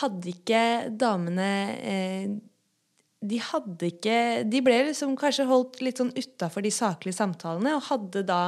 hadde 0.00 0.32
ikke 0.32 0.62
damene 0.96 1.50
eh, 1.82 2.30
de 3.20 3.36
hadde 3.44 3.90
ikke 3.90 4.18
De 4.48 4.62
ble 4.64 4.78
liksom 4.86 5.12
kanskje 5.18 5.44
holdt 5.48 5.82
litt 5.84 5.98
sånn 6.00 6.14
utafor 6.16 6.64
de 6.64 6.72
saklige 6.72 7.18
samtalene, 7.18 7.74
og 7.76 7.88
hadde 7.90 8.24
da 8.24 8.42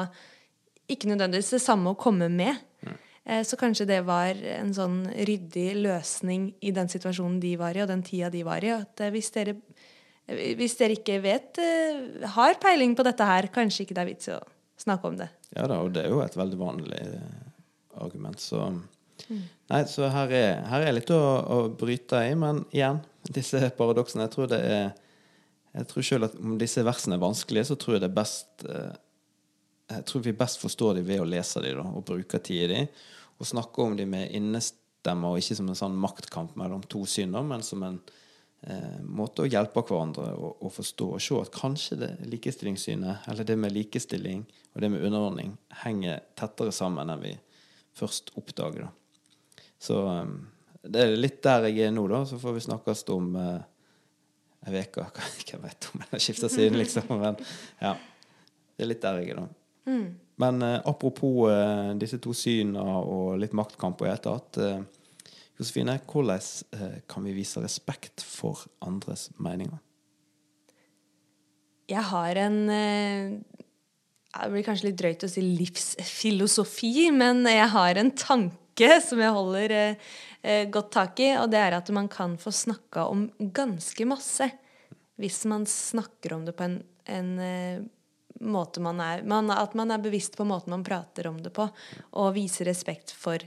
ikke 0.88 1.10
nødvendigvis 1.10 1.52
det 1.58 1.60
samme 1.64 1.92
å 1.92 1.98
komme 1.98 2.30
med. 2.32 2.56
Mm. 3.22 3.44
Så 3.46 3.56
kanskje 3.58 3.86
det 3.86 4.00
var 4.06 4.38
en 4.56 4.72
sånn 4.74 5.02
ryddig 5.14 5.68
løsning 5.78 6.48
i 6.60 6.72
den 6.74 6.90
situasjonen 6.90 7.38
de 7.42 7.52
var 7.60 7.76
i, 7.76 7.82
og 7.84 7.90
den 7.90 8.02
tida 8.06 8.30
de 8.32 8.42
var 8.46 8.64
i. 8.66 8.72
At 8.74 9.02
eh, 9.04 9.12
hvis 9.14 9.30
dere, 9.34 9.54
hvis 10.58 10.74
dere 10.80 10.96
ikke 10.98 11.20
vet 11.22 11.60
eh, 11.62 12.26
Har 12.34 12.58
peiling 12.62 12.96
på 12.98 13.06
dette 13.06 13.26
her, 13.26 13.50
kanskje 13.54 13.86
ikke 13.86 13.98
det 13.98 14.04
er 14.04 14.10
vits 14.10 14.32
i 14.32 14.34
å 14.36 14.40
snakke 14.82 15.12
om 15.12 15.20
det. 15.20 15.30
Ja 15.54 15.68
da, 15.70 15.82
og 15.84 15.92
det 15.94 16.06
er 16.06 16.14
jo 16.14 16.22
et 16.24 16.38
veldig 16.38 16.58
vanlig 16.58 17.04
argument, 18.02 18.40
så 18.40 18.70
mm. 18.72 18.82
Nei, 19.72 19.84
så 19.88 20.08
her 20.10 20.32
er, 20.34 20.50
her 20.68 20.82
er 20.84 20.94
litt 20.96 21.10
å, 21.14 21.20
å 21.22 21.58
bryte 21.78 22.18
i, 22.26 22.34
men 22.36 22.64
igjen 22.74 22.98
disse 23.32 23.60
paradoksene. 23.78 24.26
Jeg 24.26 24.34
tror 24.34 24.50
det 24.50 24.58
er 24.66 24.90
jeg 25.72 25.88
tror 25.88 26.04
selv 26.04 26.28
at 26.28 26.36
Om 26.36 26.58
disse 26.60 26.84
versene 26.84 27.16
er 27.16 27.22
vanskelige, 27.22 27.70
så 27.70 27.78
tror 27.80 27.96
jeg 27.96 28.04
det 28.04 28.10
er 28.10 28.18
best 28.18 28.66
eh, 28.68 28.92
Jeg 29.92 30.06
tror 30.08 30.24
vi 30.24 30.34
best 30.36 30.60
forstår 30.62 30.98
dem 30.98 31.08
ved 31.08 31.22
å 31.22 31.28
lese 31.28 31.62
dem 31.64 31.82
og 31.84 32.04
bruke 32.08 32.40
tid 32.44 32.64
i 32.64 32.70
dem. 32.72 32.88
Og 33.38 33.48
snakke 33.48 33.84
om 33.84 33.96
dem 33.98 34.12
med 34.14 34.32
innestemme, 34.36 35.28
og 35.30 35.40
ikke 35.40 35.58
som 35.58 35.70
en 35.70 35.78
sånn 35.78 35.96
maktkamp 35.98 36.56
mellom 36.58 36.84
to 36.90 37.04
synder, 37.10 37.44
men 37.46 37.64
som 37.66 37.82
en 37.86 37.98
eh, 38.62 39.00
måte 39.02 39.44
å 39.44 39.50
hjelpe 39.50 39.82
hverandre 39.82 40.30
å, 40.36 40.70
forstå 40.70 41.08
og 41.16 41.22
se 41.22 41.40
at 41.40 41.54
kanskje 41.54 41.98
det 42.04 42.10
likestillingssynet, 42.30 43.26
eller 43.32 43.48
det 43.48 43.58
med 43.58 43.74
likestilling 43.74 44.44
og 44.72 44.84
det 44.84 44.92
med 44.92 45.04
underordning, 45.04 45.56
henger 45.82 46.22
tettere 46.38 46.74
sammen 46.74 47.10
enn 47.12 47.24
vi 47.24 47.34
først 47.98 48.32
oppdager. 48.38 48.86
Da. 48.86 49.64
Så 49.82 49.98
um, 50.06 50.36
det 50.82 51.02
er 51.02 51.18
litt 51.18 51.42
der 51.44 51.68
jeg 51.68 51.88
er 51.88 51.92
nå, 51.94 52.06
da. 52.10 52.22
Så 52.28 52.38
får 52.40 52.56
vi 52.56 52.64
snakkes 52.68 53.04
om 53.12 53.34
uh, 53.36 53.58
ei 54.66 54.82
uke. 54.82 55.06
Hvem 55.48 55.66
vet 55.66 55.90
om 55.90 56.04
jeg 56.06 56.24
skifta 56.26 56.50
syn 56.52 56.78
liksom. 56.78 57.10
Men 57.20 57.38
ja. 57.82 57.96
Det 58.72 58.86
er 58.86 58.88
litt 58.88 59.02
der 59.02 59.20
jeg 59.20 59.34
er, 59.34 59.42
da. 59.42 59.61
Mm. 59.88 60.14
Men 60.42 60.62
uh, 60.62 60.80
apropos 60.88 61.48
uh, 61.50 61.92
disse 61.98 62.18
to 62.22 62.34
syna 62.36 62.82
og 63.00 63.38
litt 63.40 63.54
maktkamp 63.56 64.00
og 64.00 64.06
i 64.06 64.10
det 64.10 64.16
hele 64.16 64.26
tatt. 64.26 64.60
Josefine, 65.60 65.98
hvordan 66.08 67.02
kan 67.06 67.26
vi 67.26 67.34
vise 67.36 67.60
respekt 67.62 68.24
for 68.24 68.64
andres 68.82 69.28
meninger? 69.36 69.78
Jeg 71.92 72.02
har 72.08 72.38
en 72.40 72.56
Det 74.32 74.48
blir 74.48 74.64
kanskje 74.64 74.88
litt 74.88 74.98
drøyt 74.98 75.26
å 75.26 75.30
si 75.30 75.44
livsfilosofi, 75.44 77.10
men 77.14 77.44
jeg 77.46 77.68
har 77.74 78.00
en 78.00 78.10
tanke 78.16 78.96
som 79.04 79.20
jeg 79.20 79.36
holder 79.36 79.76
eh, 80.42 80.64
godt 80.72 80.90
tak 80.96 81.20
i, 81.20 81.34
og 81.36 81.50
det 81.52 81.60
er 81.60 81.76
at 81.76 81.90
man 81.94 82.08
kan 82.10 82.38
få 82.40 82.50
snakka 82.54 83.06
om 83.12 83.26
ganske 83.54 84.08
masse 84.08 84.48
hvis 85.20 85.44
man 85.50 85.66
snakker 85.68 86.34
om 86.34 86.46
det 86.46 86.54
på 86.58 86.66
en, 86.66 86.78
en 87.06 87.32
eh, 87.38 87.82
måte 88.42 88.82
man 88.82 89.00
er 89.00 89.22
man, 89.28 89.50
At 89.50 89.74
man 89.78 89.90
er 89.90 90.02
bevisst 90.02 90.36
på 90.36 90.44
måten 90.44 90.74
man 90.74 90.84
prater 90.84 91.26
om 91.30 91.38
det 91.42 91.52
på, 91.54 91.68
og 92.12 92.34
viser 92.34 92.68
respekt 92.68 93.14
for 93.14 93.38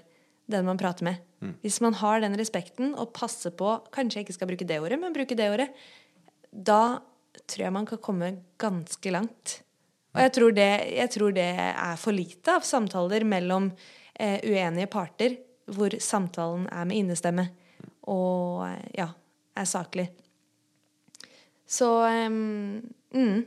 den 0.45 0.65
man 0.65 0.77
prater 0.77 1.07
med. 1.07 1.21
Mm. 1.41 1.55
Hvis 1.61 1.81
man 1.81 1.97
har 1.99 2.21
den 2.21 2.37
respekten 2.37 2.93
og 2.95 3.13
passer 3.13 3.51
på 3.51 3.77
Kanskje 3.91 4.19
jeg 4.19 4.27
ikke 4.27 4.37
skal 4.37 4.49
bruke 4.51 4.67
det 4.67 4.79
ordet, 4.79 4.99
men 5.01 5.13
bruke 5.13 5.37
det 5.37 5.49
ordet. 5.51 5.69
Da 6.51 7.01
tror 7.45 7.65
jeg 7.65 7.75
man 7.75 7.87
kan 7.89 8.01
komme 8.01 8.31
ganske 8.61 9.11
langt. 9.11 9.59
Og 10.15 10.21
jeg 10.23 10.31
tror, 10.37 10.53
det, 10.55 10.69
jeg 10.95 11.11
tror 11.11 11.33
det 11.35 11.49
er 11.59 11.97
for 11.99 12.15
lite 12.15 12.53
av 12.55 12.63
samtaler 12.63 13.25
mellom 13.27 13.67
eh, 14.13 14.39
uenige 14.47 14.87
parter, 14.87 15.35
hvor 15.75 15.91
samtalen 15.99 16.69
er 16.71 16.85
med 16.87 17.01
innestemme 17.01 17.49
og 18.07 18.63
ja, 18.95 19.09
er 19.57 19.67
saklig. 19.67 20.05
Så 21.67 21.89
um, 22.05 22.79
mm. 23.11 23.43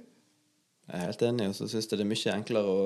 Jeg 0.89 0.97
er 0.97 1.05
helt 1.05 1.23
enig, 1.27 1.51
og 1.51 1.57
så 1.57 1.69
syns 1.69 1.85
jeg 1.85 2.01
det 2.01 2.05
er 2.07 2.09
mye 2.09 2.33
enklere 2.33 2.73
å 2.73 2.85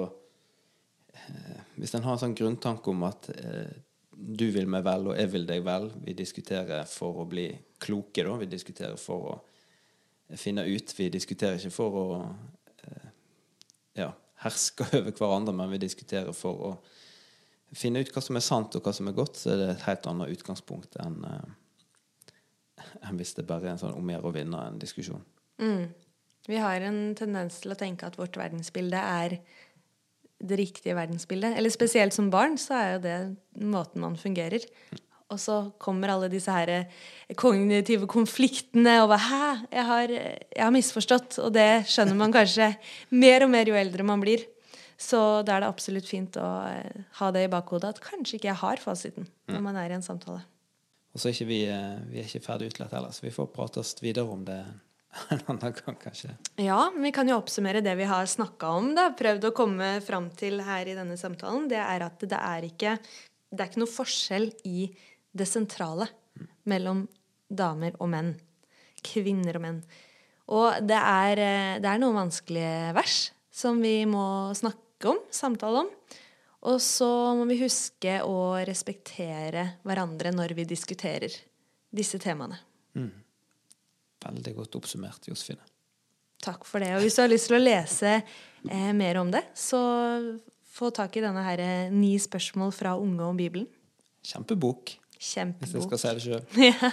eh, 1.15 1.59
Hvis 1.79 1.95
en 1.95 2.03
har 2.03 2.17
en 2.17 2.23
sånn 2.25 2.35
grunntanke 2.39 2.91
om 2.91 3.05
at 3.07 3.29
eh, 3.37 3.71
du 4.13 4.49
vil 4.55 4.67
meg 4.71 4.83
vel, 4.87 5.07
og 5.13 5.19
jeg 5.19 5.31
vil 5.33 5.47
deg 5.47 5.63
vel 5.67 5.89
Vi 6.03 6.17
diskuterer 6.19 6.83
for 6.91 7.23
å 7.23 7.29
bli 7.31 7.47
kloke, 7.83 8.25
da. 8.27 8.35
Vi 8.41 8.51
diskuterer 8.51 8.99
for 8.99 9.31
å 9.31 9.39
finne 10.39 10.65
ut. 10.67 10.93
Vi 10.97 11.09
diskuterer 11.13 11.59
ikke 11.61 11.75
for 11.75 11.99
å 12.01 12.05
eh, 12.89 13.09
ja, 14.03 14.11
herske 14.43 14.87
over 14.99 15.15
hverandre, 15.15 15.55
men 15.55 15.71
vi 15.71 15.83
diskuterer 15.83 16.35
for 16.35 16.69
å 16.69 16.75
finne 17.77 18.03
ut 18.03 18.11
hva 18.13 18.23
som 18.23 18.37
er 18.37 18.45
sant, 18.45 18.75
og 18.77 18.85
hva 18.85 18.93
som 18.97 19.09
er 19.09 19.17
godt. 19.17 19.39
Så 19.39 19.55
er 19.55 19.61
det 19.61 19.69
et 19.73 19.87
helt 19.87 20.09
annet 20.11 20.35
utgangspunkt 20.35 20.99
enn 21.03 21.21
enn 23.07 23.19
hvis 23.19 23.37
det 23.39 23.47
bare 23.47 23.69
er 23.69 23.77
en 23.77 23.83
sånn 23.83 23.95
om 23.95 24.11
å 24.17 24.23
å 24.27 24.33
vinne 24.35 24.59
en 24.67 24.81
diskusjon. 24.83 25.23
Mm. 25.63 25.87
Vi 26.51 26.59
har 26.59 26.83
en 26.83 27.13
tendens 27.19 27.61
til 27.63 27.75
å 27.75 27.79
tenke 27.79 28.09
at 28.09 28.19
vårt 28.19 28.37
verdensbilde 28.39 28.99
er 28.99 29.39
det 30.43 30.59
riktige 30.59 30.97
verdensbildet. 30.99 31.55
Eller 31.59 31.71
spesielt 31.71 32.15
som 32.17 32.31
barn 32.33 32.59
så 32.59 32.75
er 32.79 32.89
jo 32.93 33.03
det 33.05 33.17
måten 33.63 34.03
man 34.03 34.19
fungerer. 34.19 34.65
Og 35.33 35.41
så 35.41 35.59
kommer 35.81 36.13
alle 36.13 36.29
disse 36.33 36.53
her 36.53 36.89
kognitive 37.41 38.09
konfliktene 38.11 38.99
og 39.05 39.13
bare 39.15 39.29
Hæ? 39.29 39.53
Jeg 39.71 39.87
har, 39.89 40.17
jeg 40.17 40.65
har 40.65 40.75
misforstått. 40.75 41.39
Og 41.47 41.55
det 41.55 41.87
skjønner 41.89 42.19
man 42.19 42.35
kanskje 42.35 42.73
mer 43.15 43.47
og 43.47 43.55
mer 43.55 43.71
jo 43.71 43.79
eldre 43.79 44.07
man 44.07 44.21
blir. 44.23 44.45
Så 45.03 45.19
da 45.47 45.57
er 45.57 45.65
det 45.65 45.71
absolutt 45.73 46.07
fint 46.07 46.37
å 46.39 46.49
eh, 46.69 47.05
ha 47.19 47.31
det 47.35 47.47
i 47.47 47.51
bakhodet 47.51 47.97
at 47.97 48.03
kanskje 48.05 48.39
ikke 48.39 48.51
jeg 48.53 48.61
har 48.61 48.83
fasiten 48.83 49.27
når 49.51 49.65
man 49.65 49.79
er 49.81 49.91
i 49.91 49.97
en 49.97 50.05
samtale. 50.05 50.45
Og 51.13 51.21
så 51.21 51.29
er 51.29 51.35
ikke 51.35 51.49
vi, 51.49 51.61
eh, 51.67 51.97
vi 52.13 52.21
er 52.21 52.29
ikke 52.29 52.45
ferdig 52.45 52.71
utlært 52.71 52.95
heller, 52.95 53.11
så 53.11 53.25
vi 53.25 53.33
får 53.35 53.51
prate 53.55 53.83
oss 53.83 53.97
videre 54.03 54.31
om 54.31 54.45
det 54.47 54.61
en 55.35 55.43
annen 55.47 55.75
gang, 55.77 55.97
kanskje. 56.01 56.33
Ja, 56.61 56.91
men 56.95 57.05
vi 57.09 57.13
kan 57.15 57.29
jo 57.29 57.37
oppsummere 57.41 57.83
det 57.85 57.95
vi 57.99 58.09
har 58.09 58.29
snakka 58.29 58.71
om, 58.79 58.93
da. 58.97 59.11
Prøvd 59.17 59.49
å 59.49 59.55
komme 59.57 59.95
fram 60.05 60.31
til 60.39 60.63
her 60.65 60.89
i 60.89 60.97
denne 60.97 61.19
samtalen. 61.21 61.69
Det 61.71 61.81
er 61.81 62.07
at 62.07 62.25
det 62.25 62.39
er 62.39 62.69
ikke, 62.69 62.97
det 63.53 63.61
er 63.61 63.71
ikke 63.71 63.83
noe 63.85 63.93
forskjell 63.93 64.49
i 64.69 64.89
det 65.33 65.49
sentrale 65.49 66.09
mellom 66.69 67.05
damer 67.53 67.97
og 68.01 68.11
menn. 68.13 68.33
Kvinner 69.05 69.59
og 69.59 69.65
menn. 69.67 69.83
Og 70.53 70.81
det 70.85 70.99
er, 70.99 71.41
eh, 71.41 71.79
det 71.83 71.89
er 71.89 72.01
noen 72.01 72.25
vanskelige 72.25 72.93
vers 72.97 73.19
som 73.53 73.81
vi 73.83 74.03
må 74.09 74.53
snakke 74.57 75.13
om, 75.13 75.21
samtale 75.31 75.85
om. 75.85 75.91
Og 76.71 76.79
så 76.81 77.09
må 77.35 77.47
vi 77.51 77.59
huske 77.65 78.21
å 78.23 78.55
respektere 78.65 79.79
hverandre 79.83 80.31
når 80.35 80.55
vi 80.55 80.67
diskuterer 80.69 81.35
disse 81.93 82.21
temaene. 82.23 82.61
Mm. 82.95 83.11
Veldig 84.23 84.55
godt 84.57 84.79
oppsummert, 84.79 85.29
Josefine. 85.29 85.63
Takk 86.43 86.65
for 86.67 86.83
det. 86.83 86.91
Og 86.97 87.05
hvis 87.05 87.19
du 87.19 87.23
har 87.23 87.31
lyst 87.31 87.49
til 87.51 87.59
å 87.59 87.63
lese 87.63 88.17
eh, 88.19 88.91
mer 88.97 89.21
om 89.21 89.31
det, 89.31 89.45
så 89.59 89.79
få 90.73 90.91
tak 90.95 91.17
i 91.19 91.23
denne 91.23 91.45
her 91.47 91.63
eh, 91.63 91.93
Ni 91.95 92.17
spørsmål 92.21 92.75
fra 92.75 92.97
unge 92.99 93.29
om 93.29 93.39
Bibelen. 93.39 93.69
Kjempebok. 94.27 94.97
Kjempebok. 95.23 95.69
Hvis 95.69 95.77
jeg 95.79 95.87
skal 95.87 96.03
si 96.03 96.15
det 96.17 96.25
sjøl. 96.27 96.43
ja. 96.71 96.91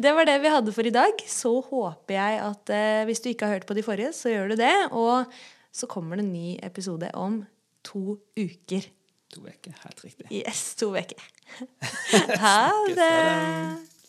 Det 0.00 0.12
var 0.14 0.28
det 0.28 0.36
vi 0.44 0.52
hadde 0.54 0.74
for 0.74 0.86
i 0.86 0.94
dag. 0.94 1.24
Så 1.26 1.56
håper 1.66 2.16
jeg 2.16 2.38
at 2.46 2.74
eh, 2.74 3.02
hvis 3.08 3.22
du 3.24 3.32
ikke 3.32 3.48
har 3.48 3.58
hørt 3.58 3.68
på 3.68 3.78
de 3.78 3.86
forrige, 3.86 4.14
så 4.16 4.30
gjør 4.32 4.54
du 4.54 4.60
det. 4.62 4.74
Og 4.94 5.26
så 5.74 5.90
kommer 5.90 6.18
det 6.18 6.26
en 6.26 6.34
ny 6.34 6.54
episode 6.66 7.10
om 7.18 7.42
to 7.86 8.20
uker. 8.38 8.86
To 9.34 9.46
uker, 9.46 9.74
helt 9.84 10.04
riktig. 10.06 10.26
Yes, 10.34 10.74
to 10.78 10.90
uker. 10.94 11.18
ha 12.44 12.70
det! 12.94 13.99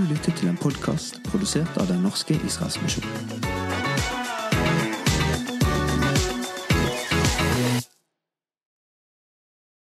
Du 0.00 0.04
lytter 0.08 0.32
til 0.32 0.48
en 0.48 0.56
podkast 0.56 1.18
produsert 1.28 1.76
av 1.76 1.90
Den 1.90 2.00
norske 2.00 2.38
Israelsmisjonen. 2.46 3.69